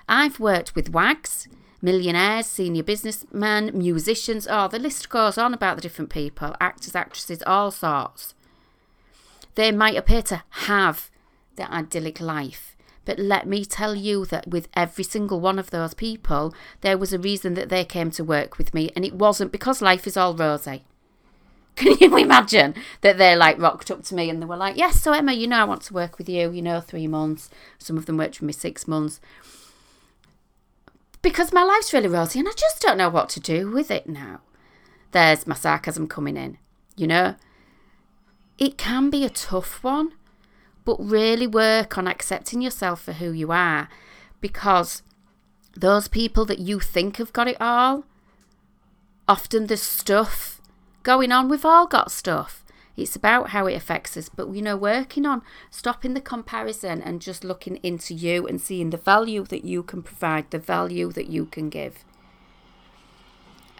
I've 0.09 0.41
worked 0.41 0.75
with 0.75 0.91
wags, 0.91 1.49
millionaires, 1.81 2.47
senior 2.47 2.83
businessmen, 2.83 3.71
musicians, 3.73 4.47
oh, 4.51 4.69
the 4.69 4.79
list 4.79 5.09
goes 5.09 5.39
on 5.39 5.55
about 5.55 5.77
the 5.77 5.83
different 5.83 6.11
people, 6.11 6.55
actors, 6.61 6.95
actresses, 6.95 7.43
all 7.47 7.71
sorts. 7.71 8.35
They 9.55 9.73
might 9.73 9.97
appear 9.97 10.23
to 10.23 10.43
have 10.51 11.11
the 11.57 11.71
idyllic 11.73 12.21
life, 12.21 12.77
but 13.05 13.19
let 13.19 13.47
me 13.47 13.65
tell 13.65 13.95
you 13.95 14.25
that 14.27 14.49
with 14.49 14.69
every 14.75 15.05
single 15.05 15.41
one 15.41 15.59
of 15.59 15.71
those 15.71 15.95
people, 15.95 16.55
there 16.81 16.99
was 16.99 17.13
a 17.13 17.19
reason 17.19 17.55
that 17.55 17.69
they 17.69 17.85
came 17.85 18.11
to 18.13 18.25
work 18.25 18.59
with 18.59 18.73
me, 18.75 18.91
and 18.95 19.05
it 19.05 19.15
wasn't 19.15 19.53
because 19.53 19.83
life 19.83 20.07
is 20.07 20.17
all 20.17 20.35
rosy. 20.35 20.85
Can 21.77 21.97
you 21.99 22.17
imagine 22.17 22.75
that 23.01 23.19
they 23.19 23.35
like 23.35 23.59
rocked 23.59 23.91
up 23.91 24.05
to 24.05 24.15
me 24.15 24.29
and 24.29 24.43
they 24.43 24.47
were 24.47 24.57
like, 24.57 24.77
Yes, 24.77 25.01
so 25.01 25.13
Emma, 25.13 25.33
you 25.33 25.47
know, 25.47 25.57
I 25.57 25.65
want 25.65 25.81
to 25.83 25.95
work 25.95 26.19
with 26.19 26.29
you, 26.29 26.51
you 26.51 26.61
know, 26.61 26.83
three 26.83 27.07
months. 27.07 27.49
Some 27.79 27.97
of 27.97 28.05
them 28.05 28.19
worked 28.19 28.41
with 28.41 28.47
me 28.47 28.53
six 28.53 28.87
months 28.87 29.21
because 31.23 31.53
my 31.53 31.63
life's 31.63 31.93
really 31.93 32.09
rosy 32.09 32.41
and 32.41 32.49
I 32.49 32.53
just 32.53 32.83
don't 32.83 32.99
know 32.99 33.09
what 33.09 33.29
to 33.31 33.41
do 33.41 33.71
with 33.71 33.91
it 33.91 34.09
now. 34.09 34.41
There's 35.13 35.47
my 35.47 35.55
sarcasm 35.55 36.09
coming 36.09 36.37
in, 36.37 36.59
you 36.97 37.07
know? 37.07 37.37
It 38.59 38.77
can 38.77 39.09
be 39.09 39.25
a 39.25 39.31
tough 39.31 39.83
one, 39.83 40.13
but 40.85 40.97
really 40.99 41.47
work 41.47 41.97
on 41.97 42.09
accepting 42.09 42.61
yourself 42.61 43.03
for 43.03 43.13
who 43.13 43.31
you 43.31 43.53
are 43.53 43.89
because 44.41 45.03
those 45.77 46.09
people 46.09 46.45
that 46.45 46.59
you 46.59 46.81
think 46.81 47.17
have 47.17 47.33
got 47.33 47.49
it 47.49 47.57
all, 47.61 48.05
often 49.29 49.67
there's 49.67 49.83
stuff 49.83 50.61
going 51.03 51.33
on. 51.33 51.49
We've 51.49 51.65
all 51.65 51.87
got 51.87 52.11
stuff. 52.11 52.65
It's 52.95 53.17
about 53.17 53.51
how 53.51 53.67
it 53.67 53.75
affects 53.75 54.17
us, 54.19 54.29
but 54.29 54.55
you 54.55 54.61
know, 54.61 54.77
working 54.77 55.25
on 55.25 55.43
stopping 55.71 56.13
the 56.13 56.21
comparison 56.21 57.01
and 57.01 57.23
just 57.23 57.43
looking 57.43 57.77
into 57.77 58.13
you 58.13 58.47
and 58.47 58.61
seeing 58.61 58.91
the 58.91 58.99
value 58.99 59.45
that 59.45 59.65
you 59.65 59.83
can 59.83 60.03
provide, 60.03 60.51
the 60.51 60.59
value 60.59 61.11
that 61.13 61.29
you 61.29 61.47
can 61.47 61.71
give. 61.71 62.05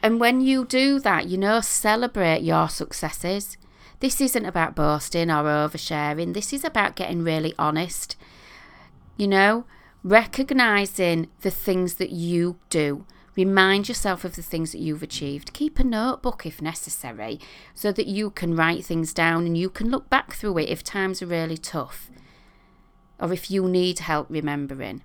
And 0.03 0.19
when 0.19 0.41
you 0.41 0.65
do 0.65 0.99
that, 1.01 1.27
you 1.27 1.37
know, 1.37 1.61
celebrate 1.61 2.43
your 2.43 2.69
successes. 2.69 3.59
This 4.03 4.21
isn't 4.21 4.45
about 4.45 4.75
boasting 4.75 5.31
or 5.31 5.45
oversharing. 5.45 6.35
This 6.35 6.53
is 6.53 6.65
about 6.65 6.97
getting 6.97 7.25
really 7.25 7.55
honest. 7.59 8.17
You 9.17 9.29
know, 9.29 9.65
recognizing 10.05 11.29
the 11.41 11.51
things 11.51 11.95
that 11.95 12.11
you 12.11 12.59
do 12.69 13.07
Remind 13.35 13.89
yourself 13.89 14.25
of 14.25 14.37
the 14.37 14.43
things 14.43 14.73
that 14.73 14.81
you've 14.81 15.03
achieved. 15.03 15.55
Keep 15.55 15.79
a 15.79 15.85
notebook 15.85 16.45
if 16.45 16.61
necessary 16.61 17.41
so 17.75 17.91
that 17.91 18.07
you 18.07 18.29
can 18.29 18.55
write 18.55 18.85
things 18.85 19.15
down 19.15 19.47
and 19.47 19.57
you 19.57 19.71
can 19.71 19.89
look 19.89 20.11
back 20.11 20.35
through 20.35 20.59
it 20.59 20.69
if 20.69 20.85
times 20.85 21.23
are 21.23 21.27
really 21.27 21.57
tough 21.57 22.11
or 23.19 23.33
if 23.33 23.51
you 23.51 23.67
need 23.69 24.01
help 24.01 24.27
remembering. 24.29 25.03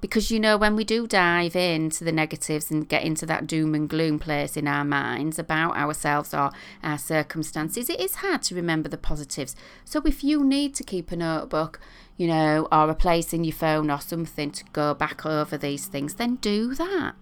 Because 0.00 0.30
you 0.30 0.40
know, 0.40 0.56
when 0.56 0.76
we 0.76 0.84
do 0.84 1.06
dive 1.06 1.54
into 1.54 2.04
the 2.04 2.12
negatives 2.12 2.70
and 2.70 2.88
get 2.88 3.02
into 3.02 3.26
that 3.26 3.46
doom 3.46 3.74
and 3.74 3.88
gloom 3.88 4.18
place 4.18 4.56
in 4.56 4.66
our 4.66 4.84
minds 4.84 5.38
about 5.38 5.76
ourselves 5.76 6.32
or 6.32 6.50
our 6.82 6.96
circumstances, 6.96 7.90
it 7.90 8.00
is 8.00 8.16
hard 8.16 8.42
to 8.44 8.54
remember 8.54 8.88
the 8.88 8.96
positives. 8.96 9.54
So, 9.84 10.00
if 10.06 10.24
you 10.24 10.42
need 10.42 10.74
to 10.76 10.84
keep 10.84 11.12
a 11.12 11.16
notebook, 11.16 11.80
you 12.16 12.26
know, 12.26 12.66
or 12.72 12.88
a 12.88 12.94
place 12.94 13.34
in 13.34 13.44
your 13.44 13.54
phone 13.54 13.90
or 13.90 14.00
something 14.00 14.50
to 14.52 14.64
go 14.72 14.94
back 14.94 15.26
over 15.26 15.58
these 15.58 15.86
things, 15.86 16.14
then 16.14 16.36
do 16.36 16.74
that. 16.74 17.14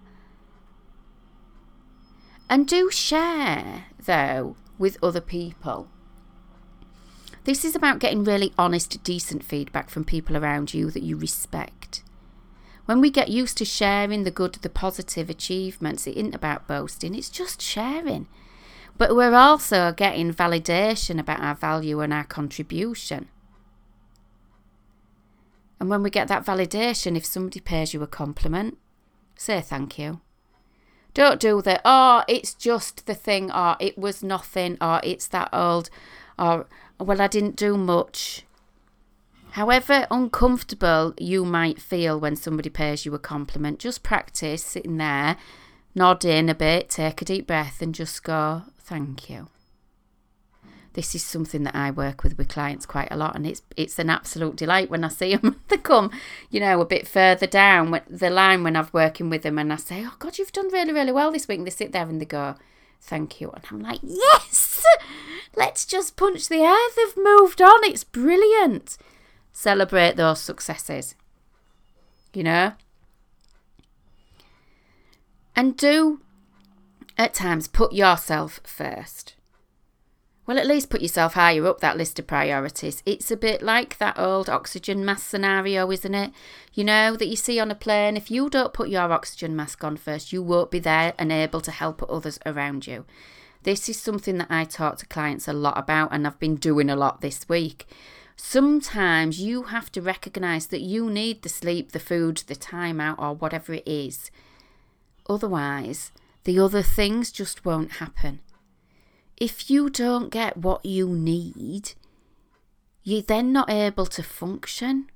And 2.49 2.65
do 2.65 2.89
share, 2.89 3.85
though, 4.03 4.55
with 4.77 4.97
other 5.03 5.21
people. 5.21 5.89
This 7.43 7.65
is 7.65 7.75
about 7.75 7.99
getting 7.99 8.23
really 8.23 8.53
honest, 8.57 9.03
decent 9.03 9.43
feedback 9.43 9.89
from 9.89 10.03
people 10.03 10.37
around 10.37 10.73
you 10.73 10.89
that 10.91 11.03
you 11.03 11.17
respect. 11.17 12.03
When 12.89 13.01
we 13.01 13.11
get 13.11 13.29
used 13.29 13.55
to 13.59 13.65
sharing 13.65 14.23
the 14.23 14.31
good, 14.31 14.55
the 14.55 14.67
positive 14.67 15.29
achievements, 15.29 16.07
it 16.07 16.17
isn't 16.17 16.33
about 16.33 16.67
boasting, 16.67 17.13
it's 17.13 17.29
just 17.29 17.61
sharing. 17.61 18.25
But 18.97 19.15
we're 19.15 19.35
also 19.35 19.91
getting 19.91 20.33
validation 20.33 21.19
about 21.19 21.39
our 21.39 21.53
value 21.53 21.99
and 21.99 22.11
our 22.11 22.23
contribution. 22.23 23.29
And 25.79 25.87
when 25.87 26.01
we 26.01 26.09
get 26.09 26.29
that 26.29 26.43
validation, 26.43 27.15
if 27.15 27.27
somebody 27.27 27.59
pays 27.59 27.93
you 27.93 28.01
a 28.01 28.07
compliment, 28.07 28.79
say 29.35 29.61
thank 29.61 29.99
you. 29.99 30.21
Don't 31.13 31.39
do 31.39 31.61
the, 31.61 31.79
oh, 31.85 32.23
it's 32.27 32.55
just 32.55 33.05
the 33.05 33.13
thing, 33.13 33.51
or 33.51 33.75
it 33.79 33.99
was 33.99 34.23
nothing, 34.23 34.79
or 34.81 34.99
it's 35.03 35.27
that 35.27 35.49
old, 35.53 35.91
or, 36.39 36.65
well, 36.99 37.21
I 37.21 37.27
didn't 37.27 37.55
do 37.55 37.77
much. 37.77 38.47
However 39.51 40.07
uncomfortable 40.11 41.13
you 41.17 41.43
might 41.45 41.81
feel 41.81 42.19
when 42.19 42.35
somebody 42.35 42.69
pays 42.69 43.05
you 43.05 43.13
a 43.15 43.19
compliment, 43.19 43.79
just 43.79 44.03
practice 44.03 44.63
sitting 44.63 44.97
there, 44.97 45.37
nod 45.95 46.23
in 46.23 46.49
a 46.49 46.55
bit, 46.55 46.89
take 46.89 47.21
a 47.21 47.25
deep 47.25 47.47
breath, 47.47 47.81
and 47.81 47.93
just 47.93 48.23
go, 48.23 48.63
thank 48.77 49.29
you 49.29 49.47
this 50.93 51.15
is 51.15 51.23
something 51.23 51.63
that 51.63 51.75
I 51.75 51.91
work 51.91 52.23
with 52.23 52.37
with 52.37 52.49
clients 52.49 52.85
quite 52.85 53.09
a 53.11 53.17
lot, 53.17 53.35
and 53.35 53.45
it's 53.45 53.61
it's 53.77 53.99
an 53.99 54.09
absolute 54.09 54.55
delight 54.55 54.89
when 54.89 55.03
I 55.03 55.07
see 55.07 55.35
them. 55.37 55.61
they 55.69 55.77
come, 55.77 56.11
you 56.49 56.59
know, 56.59 56.81
a 56.81 56.85
bit 56.85 57.07
further 57.07 57.47
down 57.47 58.01
the 58.09 58.29
line 58.29 58.63
when 58.63 58.75
I'm 58.75 58.89
working 58.91 59.29
with 59.29 59.43
them, 59.43 59.57
and 59.57 59.71
I 59.71 59.77
say, 59.77 60.03
"Oh 60.05 60.15
God, 60.19 60.37
you've 60.37 60.51
done 60.51 60.67
really, 60.71 60.93
really 60.93 61.11
well 61.11 61.31
this 61.31 61.47
week." 61.47 61.59
And 61.59 61.67
they 61.67 61.71
sit 61.71 61.91
there 61.91 62.07
and 62.07 62.19
they 62.19 62.25
go, 62.25 62.55
"Thank 62.99 63.39
you," 63.39 63.51
and 63.51 63.63
I'm 63.69 63.79
like, 63.79 63.99
"Yes, 64.03 64.83
let's 65.55 65.85
just 65.85 66.17
punch 66.17 66.49
the 66.49 66.63
air. 66.63 66.89
They've 66.95 67.23
moved 67.23 67.61
on. 67.61 67.83
It's 67.83 68.03
brilliant. 68.03 68.97
Celebrate 69.59 70.15
those 70.15 70.41
successes." 70.41 71.15
you 72.33 72.43
know? 72.43 72.73
And 75.55 75.75
do 75.75 76.21
at 77.17 77.33
times 77.33 77.67
put 77.67 77.91
yourself 77.91 78.61
first. 78.63 79.35
Well, 80.45 80.57
at 80.57 80.65
least 80.65 80.89
put 80.89 81.01
yourself 81.01 81.33
higher 81.33 81.67
up 81.67 81.79
that 81.81 81.97
list 81.97 82.17
of 82.17 82.25
priorities. 82.25 83.03
It's 83.05 83.29
a 83.29 83.37
bit 83.37 83.61
like 83.61 83.97
that 83.99 84.17
old 84.17 84.49
oxygen 84.49 85.05
mask 85.05 85.27
scenario, 85.27 85.91
isn't 85.91 86.15
it? 86.15 86.31
You 86.73 86.83
know, 86.85 87.15
that 87.17 87.27
you 87.27 87.35
see 87.35 87.59
on 87.59 87.69
a 87.69 87.75
plane. 87.75 88.17
If 88.17 88.31
you 88.31 88.49
don't 88.49 88.73
put 88.73 88.89
your 88.89 89.11
oxygen 89.11 89.55
mask 89.55 89.83
on 89.83 89.97
first, 89.97 90.33
you 90.33 90.41
won't 90.41 90.71
be 90.71 90.79
there 90.79 91.13
and 91.19 91.31
able 91.31 91.61
to 91.61 91.71
help 91.71 92.01
others 92.09 92.39
around 92.47 92.87
you. 92.87 93.05
This 93.61 93.89
is 93.89 93.99
something 93.99 94.37
that 94.37 94.49
I 94.49 94.63
talk 94.63 94.97
to 94.99 95.05
clients 95.05 95.47
a 95.47 95.53
lot 95.53 95.77
about, 95.77 96.13
and 96.13 96.25
I've 96.25 96.39
been 96.39 96.55
doing 96.55 96.89
a 96.89 96.95
lot 96.95 97.21
this 97.21 97.47
week. 97.47 97.85
Sometimes 98.41 99.39
you 99.39 99.63
have 99.63 99.91
to 99.91 100.01
recognize 100.01 100.67
that 100.67 100.81
you 100.81 101.09
need 101.09 101.41
the 101.41 101.49
sleep, 101.49 101.91
the 101.91 101.99
food, 101.99 102.37
the 102.47 102.55
time 102.55 102.99
out, 102.99 103.19
or 103.19 103.33
whatever 103.33 103.73
it 103.73 103.87
is. 103.87 104.31
Otherwise, 105.27 106.11
the 106.45 106.59
other 106.59 106.81
things 106.81 107.31
just 107.31 107.65
won't 107.65 107.93
happen 107.93 108.39
if 109.39 109.69
you 109.69 109.89
don't 109.89 110.29
get 110.29 110.57
what 110.57 110.85
you 110.85 111.07
need, 111.07 111.93
you're 113.03 113.21
then 113.21 113.53
not 113.53 113.69
able 113.69 114.05
to 114.05 114.21
function. 114.21 115.09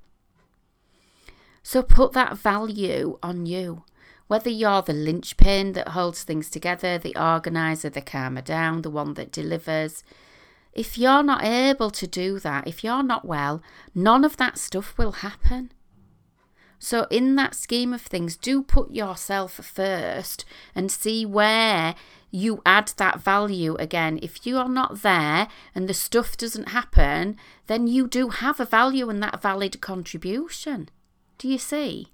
So 1.62 1.82
put 1.82 2.12
that 2.12 2.38
value 2.38 3.18
on 3.22 3.46
you. 3.46 3.84
Whether 4.26 4.50
you're 4.50 4.82
the 4.82 4.94
linchpin 4.94 5.72
that 5.72 5.88
holds 5.88 6.24
things 6.24 6.48
together, 6.48 6.96
the 6.96 7.14
organizer, 7.16 7.90
the 7.90 8.00
calmer 8.00 8.40
down, 8.40 8.80
the 8.82 8.90
one 8.90 9.14
that 9.14 9.30
delivers. 9.30 10.02
If 10.74 10.98
you're 10.98 11.22
not 11.22 11.44
able 11.44 11.90
to 11.90 12.06
do 12.06 12.38
that, 12.40 12.66
if 12.66 12.82
you're 12.82 13.02
not 13.02 13.24
well, 13.24 13.62
none 13.94 14.24
of 14.24 14.36
that 14.38 14.58
stuff 14.58 14.98
will 14.98 15.12
happen. 15.12 15.72
So, 16.80 17.06
in 17.10 17.36
that 17.36 17.54
scheme 17.54 17.94
of 17.94 18.02
things, 18.02 18.36
do 18.36 18.62
put 18.62 18.90
yourself 18.90 19.52
first 19.52 20.44
and 20.74 20.90
see 20.90 21.24
where 21.24 21.94
you 22.30 22.60
add 22.66 22.92
that 22.96 23.20
value 23.20 23.76
again. 23.76 24.18
If 24.20 24.44
you 24.44 24.58
are 24.58 24.68
not 24.68 25.02
there 25.02 25.46
and 25.74 25.88
the 25.88 25.94
stuff 25.94 26.36
doesn't 26.36 26.70
happen, 26.70 27.36
then 27.68 27.86
you 27.86 28.08
do 28.08 28.28
have 28.30 28.58
a 28.58 28.64
value 28.64 29.08
and 29.08 29.22
that 29.22 29.40
valid 29.40 29.80
contribution. 29.80 30.88
Do 31.38 31.48
you 31.48 31.58
see? 31.58 32.08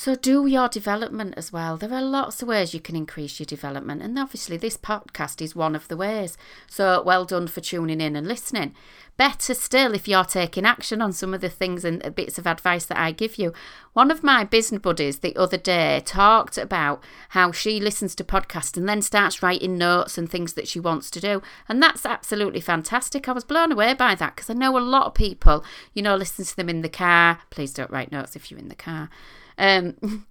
So, 0.00 0.14
do 0.14 0.46
your 0.46 0.68
development 0.68 1.34
as 1.36 1.52
well. 1.52 1.76
There 1.76 1.92
are 1.92 2.00
lots 2.00 2.40
of 2.40 2.46
ways 2.46 2.72
you 2.72 2.78
can 2.78 2.94
increase 2.94 3.40
your 3.40 3.46
development, 3.46 4.00
and 4.00 4.16
obviously, 4.16 4.56
this 4.56 4.76
podcast 4.76 5.42
is 5.42 5.56
one 5.56 5.74
of 5.74 5.88
the 5.88 5.96
ways. 5.96 6.38
So, 6.68 7.02
well 7.02 7.24
done 7.24 7.48
for 7.48 7.60
tuning 7.60 8.00
in 8.00 8.14
and 8.14 8.28
listening. 8.28 8.76
Better 9.16 9.54
still, 9.54 9.94
if 9.94 10.06
you're 10.06 10.22
taking 10.22 10.64
action 10.64 11.02
on 11.02 11.12
some 11.12 11.34
of 11.34 11.40
the 11.40 11.48
things 11.48 11.84
and 11.84 12.14
bits 12.14 12.38
of 12.38 12.46
advice 12.46 12.86
that 12.86 12.96
I 12.96 13.10
give 13.10 13.38
you. 13.38 13.52
One 13.92 14.12
of 14.12 14.22
my 14.22 14.44
business 14.44 14.80
buddies 14.80 15.18
the 15.18 15.34
other 15.34 15.56
day 15.56 16.00
talked 16.06 16.56
about 16.58 17.02
how 17.30 17.50
she 17.50 17.80
listens 17.80 18.14
to 18.14 18.22
podcasts 18.22 18.76
and 18.76 18.88
then 18.88 19.02
starts 19.02 19.42
writing 19.42 19.76
notes 19.76 20.16
and 20.16 20.30
things 20.30 20.52
that 20.52 20.68
she 20.68 20.78
wants 20.78 21.10
to 21.10 21.20
do. 21.20 21.42
And 21.68 21.82
that's 21.82 22.06
absolutely 22.06 22.60
fantastic. 22.60 23.28
I 23.28 23.32
was 23.32 23.42
blown 23.42 23.72
away 23.72 23.94
by 23.94 24.14
that 24.14 24.36
because 24.36 24.48
I 24.48 24.54
know 24.54 24.78
a 24.78 24.78
lot 24.78 25.06
of 25.06 25.14
people, 25.14 25.64
you 25.92 26.02
know, 26.02 26.14
listen 26.14 26.44
to 26.44 26.54
them 26.54 26.68
in 26.68 26.82
the 26.82 26.88
car. 26.88 27.40
Please 27.50 27.72
don't 27.72 27.90
write 27.90 28.12
notes 28.12 28.36
if 28.36 28.48
you're 28.48 28.60
in 28.60 28.68
the 28.68 28.76
car 28.76 29.10
um, 29.58 29.96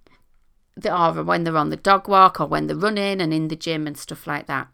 or 0.84 1.22
when 1.22 1.44
they're 1.44 1.56
on 1.56 1.70
the 1.70 1.76
dog 1.76 2.08
walk 2.08 2.40
or 2.40 2.46
when 2.46 2.66
they're 2.66 2.76
running 2.76 3.20
and 3.20 3.32
in 3.32 3.48
the 3.48 3.56
gym 3.56 3.86
and 3.86 3.96
stuff 3.96 4.26
like 4.26 4.46
that. 4.46 4.68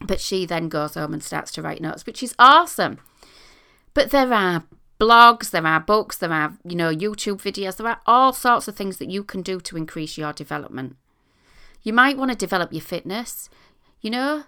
But 0.00 0.20
she 0.20 0.44
then 0.46 0.68
goes 0.68 0.94
home 0.94 1.12
and 1.12 1.22
starts 1.22 1.52
to 1.52 1.62
write 1.62 1.80
notes, 1.80 2.04
which 2.06 2.22
is 2.22 2.34
awesome. 2.38 2.98
But 3.94 4.10
there 4.10 4.32
are 4.32 4.64
blogs, 4.98 5.50
there 5.50 5.66
are 5.66 5.80
books, 5.80 6.18
there 6.18 6.32
are, 6.32 6.56
you 6.64 6.74
know, 6.74 6.94
YouTube 6.94 7.40
videos, 7.40 7.76
there 7.76 7.88
are 7.88 8.00
all 8.06 8.32
sorts 8.32 8.68
of 8.68 8.76
things 8.76 8.96
that 8.96 9.10
you 9.10 9.22
can 9.22 9.42
do 9.42 9.60
to 9.60 9.76
increase 9.76 10.18
your 10.18 10.32
development. 10.32 10.96
You 11.82 11.92
might 11.92 12.16
want 12.16 12.30
to 12.30 12.36
develop 12.36 12.72
your 12.72 12.82
fitness. 12.82 13.48
You 14.00 14.10
know, 14.10 14.44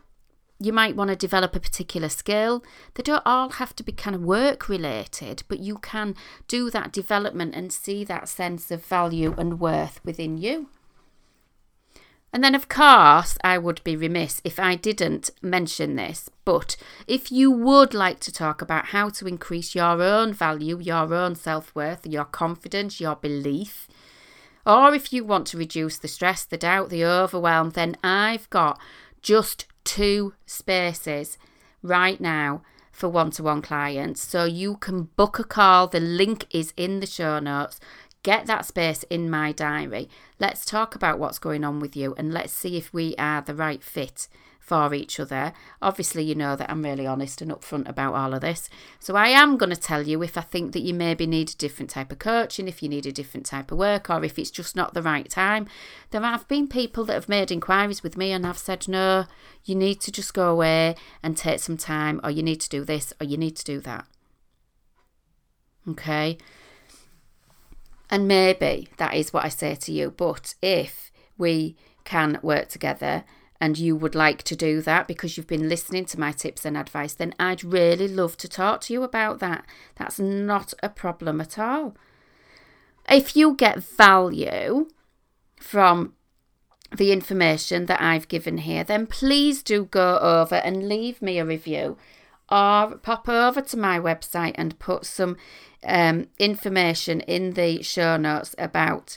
you 0.60 0.72
might 0.72 0.96
want 0.96 1.10
to 1.10 1.16
develop 1.16 1.54
a 1.54 1.60
particular 1.60 2.08
skill. 2.08 2.62
They 2.94 3.02
don't 3.02 3.22
all 3.26 3.50
have 3.50 3.74
to 3.76 3.82
be 3.82 3.92
kind 3.92 4.14
of 4.14 4.22
work 4.22 4.68
related, 4.68 5.42
but 5.48 5.58
you 5.58 5.78
can 5.78 6.14
do 6.48 6.70
that 6.70 6.92
development 6.92 7.54
and 7.54 7.72
see 7.72 8.04
that 8.04 8.28
sense 8.28 8.70
of 8.70 8.84
value 8.84 9.34
and 9.36 9.60
worth 9.60 10.00
within 10.04 10.38
you. 10.38 10.68
And 12.32 12.42
then, 12.42 12.56
of 12.56 12.68
course, 12.68 13.38
I 13.44 13.58
would 13.58 13.82
be 13.84 13.94
remiss 13.94 14.40
if 14.42 14.58
I 14.58 14.74
didn't 14.74 15.30
mention 15.40 15.94
this. 15.94 16.28
But 16.44 16.76
if 17.06 17.30
you 17.30 17.48
would 17.48 17.94
like 17.94 18.18
to 18.20 18.32
talk 18.32 18.60
about 18.60 18.86
how 18.86 19.08
to 19.10 19.28
increase 19.28 19.76
your 19.76 20.02
own 20.02 20.32
value, 20.32 20.80
your 20.80 21.14
own 21.14 21.36
self 21.36 21.72
worth, 21.76 22.04
your 22.04 22.24
confidence, 22.24 23.00
your 23.00 23.14
belief, 23.14 23.86
or 24.66 24.94
if 24.94 25.12
you 25.12 25.24
want 25.24 25.46
to 25.48 25.58
reduce 25.58 25.98
the 25.98 26.08
stress, 26.08 26.44
the 26.44 26.56
doubt, 26.56 26.90
the 26.90 27.04
overwhelm, 27.04 27.70
then 27.70 27.96
I've 28.02 28.50
got 28.50 28.80
just 29.22 29.66
two 29.84 30.34
spaces 30.46 31.38
right 31.82 32.20
now 32.20 32.62
for 32.90 33.08
one 33.08 33.30
to 33.32 33.42
one 33.42 33.62
clients. 33.62 34.22
So 34.22 34.44
you 34.44 34.76
can 34.76 35.04
book 35.16 35.38
a 35.38 35.44
call. 35.44 35.88
The 35.88 36.00
link 36.00 36.46
is 36.50 36.72
in 36.76 37.00
the 37.00 37.06
show 37.06 37.38
notes. 37.38 37.80
Get 38.22 38.46
that 38.46 38.64
space 38.64 39.02
in 39.04 39.28
my 39.28 39.52
diary. 39.52 40.08
Let's 40.38 40.64
talk 40.64 40.94
about 40.94 41.18
what's 41.18 41.38
going 41.38 41.64
on 41.64 41.80
with 41.80 41.94
you 41.94 42.14
and 42.16 42.32
let's 42.32 42.52
see 42.52 42.76
if 42.76 42.92
we 42.92 43.14
are 43.16 43.42
the 43.42 43.54
right 43.54 43.82
fit 43.82 44.28
for 44.64 44.94
each 44.94 45.20
other. 45.20 45.52
Obviously, 45.82 46.24
you 46.24 46.34
know 46.34 46.56
that 46.56 46.70
I'm 46.70 46.82
really 46.82 47.06
honest 47.06 47.42
and 47.42 47.50
upfront 47.50 47.86
about 47.86 48.14
all 48.14 48.32
of 48.32 48.40
this. 48.40 48.70
So 48.98 49.14
I 49.14 49.28
am 49.28 49.58
going 49.58 49.68
to 49.68 49.76
tell 49.76 50.02
you 50.02 50.22
if 50.22 50.38
I 50.38 50.40
think 50.40 50.72
that 50.72 50.80
you 50.80 50.94
maybe 50.94 51.26
need 51.26 51.50
a 51.50 51.56
different 51.56 51.90
type 51.90 52.10
of 52.10 52.18
coaching, 52.18 52.66
if 52.66 52.82
you 52.82 52.88
need 52.88 53.04
a 53.04 53.12
different 53.12 53.44
type 53.44 53.70
of 53.70 53.76
work, 53.76 54.08
or 54.08 54.24
if 54.24 54.38
it's 54.38 54.50
just 54.50 54.74
not 54.74 54.94
the 54.94 55.02
right 55.02 55.28
time. 55.28 55.66
There 56.12 56.22
have 56.22 56.48
been 56.48 56.66
people 56.66 57.04
that 57.04 57.12
have 57.12 57.28
made 57.28 57.50
inquiries 57.50 58.02
with 58.02 58.16
me 58.16 58.32
and 58.32 58.46
I've 58.46 58.56
said, 58.56 58.88
no, 58.88 59.26
you 59.64 59.74
need 59.74 60.00
to 60.00 60.10
just 60.10 60.32
go 60.32 60.50
away 60.50 60.96
and 61.22 61.36
take 61.36 61.60
some 61.60 61.76
time, 61.76 62.18
or 62.24 62.30
you 62.30 62.42
need 62.42 62.60
to 62.62 62.68
do 62.70 62.84
this, 62.84 63.12
or 63.20 63.26
you 63.26 63.36
need 63.36 63.56
to 63.56 63.64
do 63.64 63.80
that. 63.80 64.06
Okay. 65.86 66.38
And 68.08 68.26
maybe 68.26 68.88
that 68.96 69.12
is 69.12 69.34
what 69.34 69.44
I 69.44 69.50
say 69.50 69.74
to 69.74 69.92
you. 69.92 70.10
But 70.10 70.54
if 70.62 71.12
we 71.36 71.76
can 72.04 72.38
work 72.42 72.68
together 72.68 73.24
and 73.64 73.78
you 73.78 73.96
would 73.96 74.14
like 74.14 74.42
to 74.42 74.54
do 74.54 74.82
that 74.82 75.08
because 75.08 75.38
you've 75.38 75.46
been 75.46 75.70
listening 75.70 76.04
to 76.04 76.20
my 76.20 76.32
tips 76.32 76.66
and 76.66 76.76
advice, 76.76 77.14
then 77.14 77.34
I'd 77.40 77.64
really 77.64 78.06
love 78.06 78.36
to 78.36 78.46
talk 78.46 78.82
to 78.82 78.92
you 78.92 79.02
about 79.02 79.38
that. 79.38 79.64
That's 79.94 80.18
not 80.18 80.74
a 80.82 80.90
problem 80.90 81.40
at 81.40 81.58
all. 81.58 81.96
If 83.08 83.34
you 83.34 83.54
get 83.54 83.82
value 83.82 84.88
from 85.58 86.12
the 86.94 87.10
information 87.10 87.86
that 87.86 88.02
I've 88.02 88.28
given 88.28 88.58
here, 88.58 88.84
then 88.84 89.06
please 89.06 89.62
do 89.62 89.86
go 89.86 90.18
over 90.18 90.56
and 90.56 90.86
leave 90.86 91.22
me 91.22 91.38
a 91.38 91.46
review 91.46 91.96
or 92.50 92.98
pop 92.98 93.30
over 93.30 93.62
to 93.62 93.78
my 93.78 93.98
website 93.98 94.56
and 94.56 94.78
put 94.78 95.06
some 95.06 95.38
um, 95.82 96.26
information 96.38 97.22
in 97.22 97.52
the 97.52 97.82
show 97.82 98.18
notes 98.18 98.54
about 98.58 99.16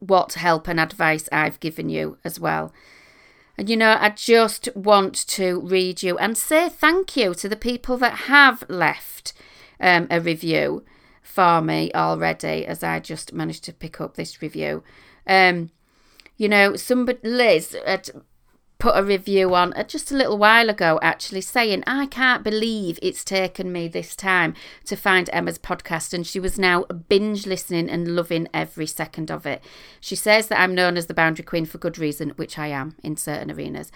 what 0.00 0.32
help 0.32 0.66
and 0.66 0.80
advice 0.80 1.28
I've 1.30 1.60
given 1.60 1.88
you 1.88 2.18
as 2.24 2.40
well. 2.40 2.72
And 3.56 3.70
you 3.70 3.76
know, 3.76 3.96
I 4.00 4.10
just 4.10 4.68
want 4.74 5.14
to 5.28 5.60
read 5.60 6.02
you 6.02 6.18
and 6.18 6.36
say 6.36 6.68
thank 6.68 7.16
you 7.16 7.34
to 7.34 7.48
the 7.48 7.56
people 7.56 7.96
that 7.98 8.14
have 8.26 8.64
left 8.68 9.32
um, 9.80 10.06
a 10.10 10.20
review 10.20 10.84
for 11.22 11.60
me 11.60 11.92
already, 11.94 12.66
as 12.66 12.82
I 12.82 13.00
just 13.00 13.32
managed 13.32 13.64
to 13.64 13.72
pick 13.72 14.00
up 14.00 14.14
this 14.14 14.42
review. 14.42 14.82
Um, 15.26 15.70
you 16.36 16.48
know, 16.48 16.76
somebody, 16.76 17.20
Liz, 17.22 17.76
at 17.86 18.10
put 18.84 18.98
a 18.98 19.02
review 19.02 19.54
on 19.54 19.72
uh, 19.72 19.82
just 19.82 20.12
a 20.12 20.14
little 20.14 20.36
while 20.36 20.68
ago, 20.68 20.98
actually 21.00 21.40
saying, 21.40 21.82
I 21.86 22.04
can't 22.04 22.44
believe 22.44 22.98
it's 23.00 23.24
taken 23.24 23.72
me 23.72 23.88
this 23.88 24.14
time 24.14 24.52
to 24.84 24.94
find 24.94 25.30
Emma's 25.32 25.58
podcast. 25.58 26.12
And 26.12 26.26
she 26.26 26.38
was 26.38 26.58
now 26.58 26.84
binge 26.84 27.46
listening 27.46 27.88
and 27.88 28.14
loving 28.14 28.46
every 28.52 28.86
second 28.86 29.30
of 29.30 29.46
it. 29.46 29.64
She 30.00 30.14
says 30.14 30.48
that 30.48 30.60
I'm 30.60 30.74
known 30.74 30.98
as 30.98 31.06
the 31.06 31.14
boundary 31.14 31.46
queen 31.46 31.64
for 31.64 31.78
good 31.78 31.96
reason, 31.96 32.34
which 32.36 32.58
I 32.58 32.66
am 32.66 32.94
in 33.02 33.16
certain 33.16 33.50
arenas. 33.50 33.90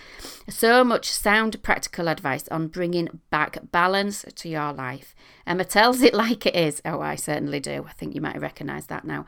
So 0.49 0.83
much 0.85 1.11
sound 1.11 1.63
practical 1.63 2.09
advice 2.09 2.49
on 2.49 2.69
bringing 2.69 3.21
back 3.29 3.59
balance 3.71 4.25
to 4.37 4.49
your 4.49 4.73
life. 4.73 5.15
Emma 5.47 5.67
tells 5.67 6.01
it 6.01 6.15
like 6.25 6.47
it 6.47 6.57
is. 6.57 6.81
Oh, 6.87 7.03
I 7.03 7.17
certainly 7.17 7.61
do. 7.61 7.85
I 7.87 7.93
think 7.93 8.15
you 8.15 8.23
might 8.23 8.41
recognise 8.41 8.87
that 8.87 9.05
now. 9.05 9.27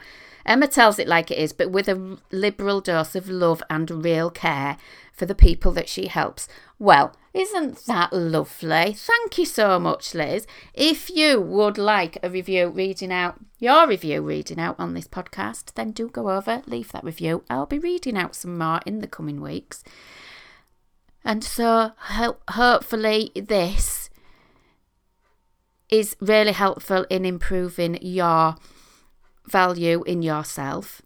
Emma 0.51 0.67
tells 0.67 0.99
it 0.99 1.07
like 1.07 1.31
it 1.31 1.39
is, 1.39 1.53
but 1.53 1.71
with 1.71 1.89
a 1.89 2.19
liberal 2.33 2.81
dose 2.81 3.15
of 3.15 3.29
love 3.29 3.63
and 3.71 4.05
real 4.05 4.31
care 4.31 4.77
for 5.13 5.25
the 5.25 5.33
people 5.33 5.71
that 5.71 5.89
she 5.89 6.09
helps. 6.09 6.49
Well, 6.77 7.15
isn't 7.33 7.87
that 7.87 8.13
lovely? 8.13 8.95
Thank 8.95 9.39
you 9.39 9.47
so 9.47 9.79
much, 9.79 10.13
Liz. 10.13 10.49
If 10.75 11.09
you 11.09 11.41
would 11.41 11.79
like 11.79 12.19
a 12.21 12.29
review 12.29 12.67
reading 12.67 13.13
out, 13.13 13.39
your 13.61 13.87
review 13.87 14.23
reading 14.23 14.59
out 14.59 14.75
on 14.77 14.95
this 14.95 15.07
podcast, 15.07 15.75
then 15.75 15.93
do 15.93 16.09
go 16.09 16.29
over, 16.29 16.63
leave 16.67 16.91
that 16.91 17.05
review. 17.05 17.45
I'll 17.49 17.67
be 17.67 17.79
reading 17.79 18.19
out 18.19 18.35
some 18.35 18.59
more 18.59 18.81
in 18.85 18.99
the 18.99 19.07
coming 19.07 19.41
weeks. 19.41 19.85
And 21.25 21.45
so, 21.45 21.93
ho- 21.97 22.39
hopefully, 22.49 23.31
this 23.37 24.11
is 25.89 26.17
really 26.21 26.53
helpful 26.53 27.07
in 27.09 27.25
improving 27.25 27.99
your 28.03 28.57
value 29.47 30.03
in 30.05 30.23
yourself, 30.23 31.03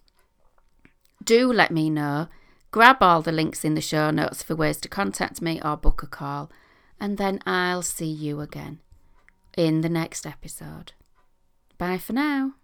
do 1.23 1.53
let 1.53 1.71
me 1.71 1.91
know. 1.91 2.29
Grab 2.71 2.97
all 3.01 3.23
the 3.23 3.33
links 3.33 3.65
in 3.65 3.75
the 3.75 3.81
show 3.81 4.11
notes 4.11 4.43
for 4.43 4.57
ways 4.57 4.79
to 4.79 4.89
contact 4.89 5.41
me 5.41 5.61
or 5.65 5.77
book 5.77 6.03
a 6.03 6.07
call, 6.07 6.51
and 6.99 7.19
then 7.19 7.41
I'll 7.47 7.83
see 7.83 8.11
you 8.11 8.41
again 8.41 8.81
in 9.57 9.81
the 9.81 9.89
next 9.89 10.27
episode. 10.27 10.93
Bye 11.79 11.99
for 11.99 12.13
now. 12.13 12.55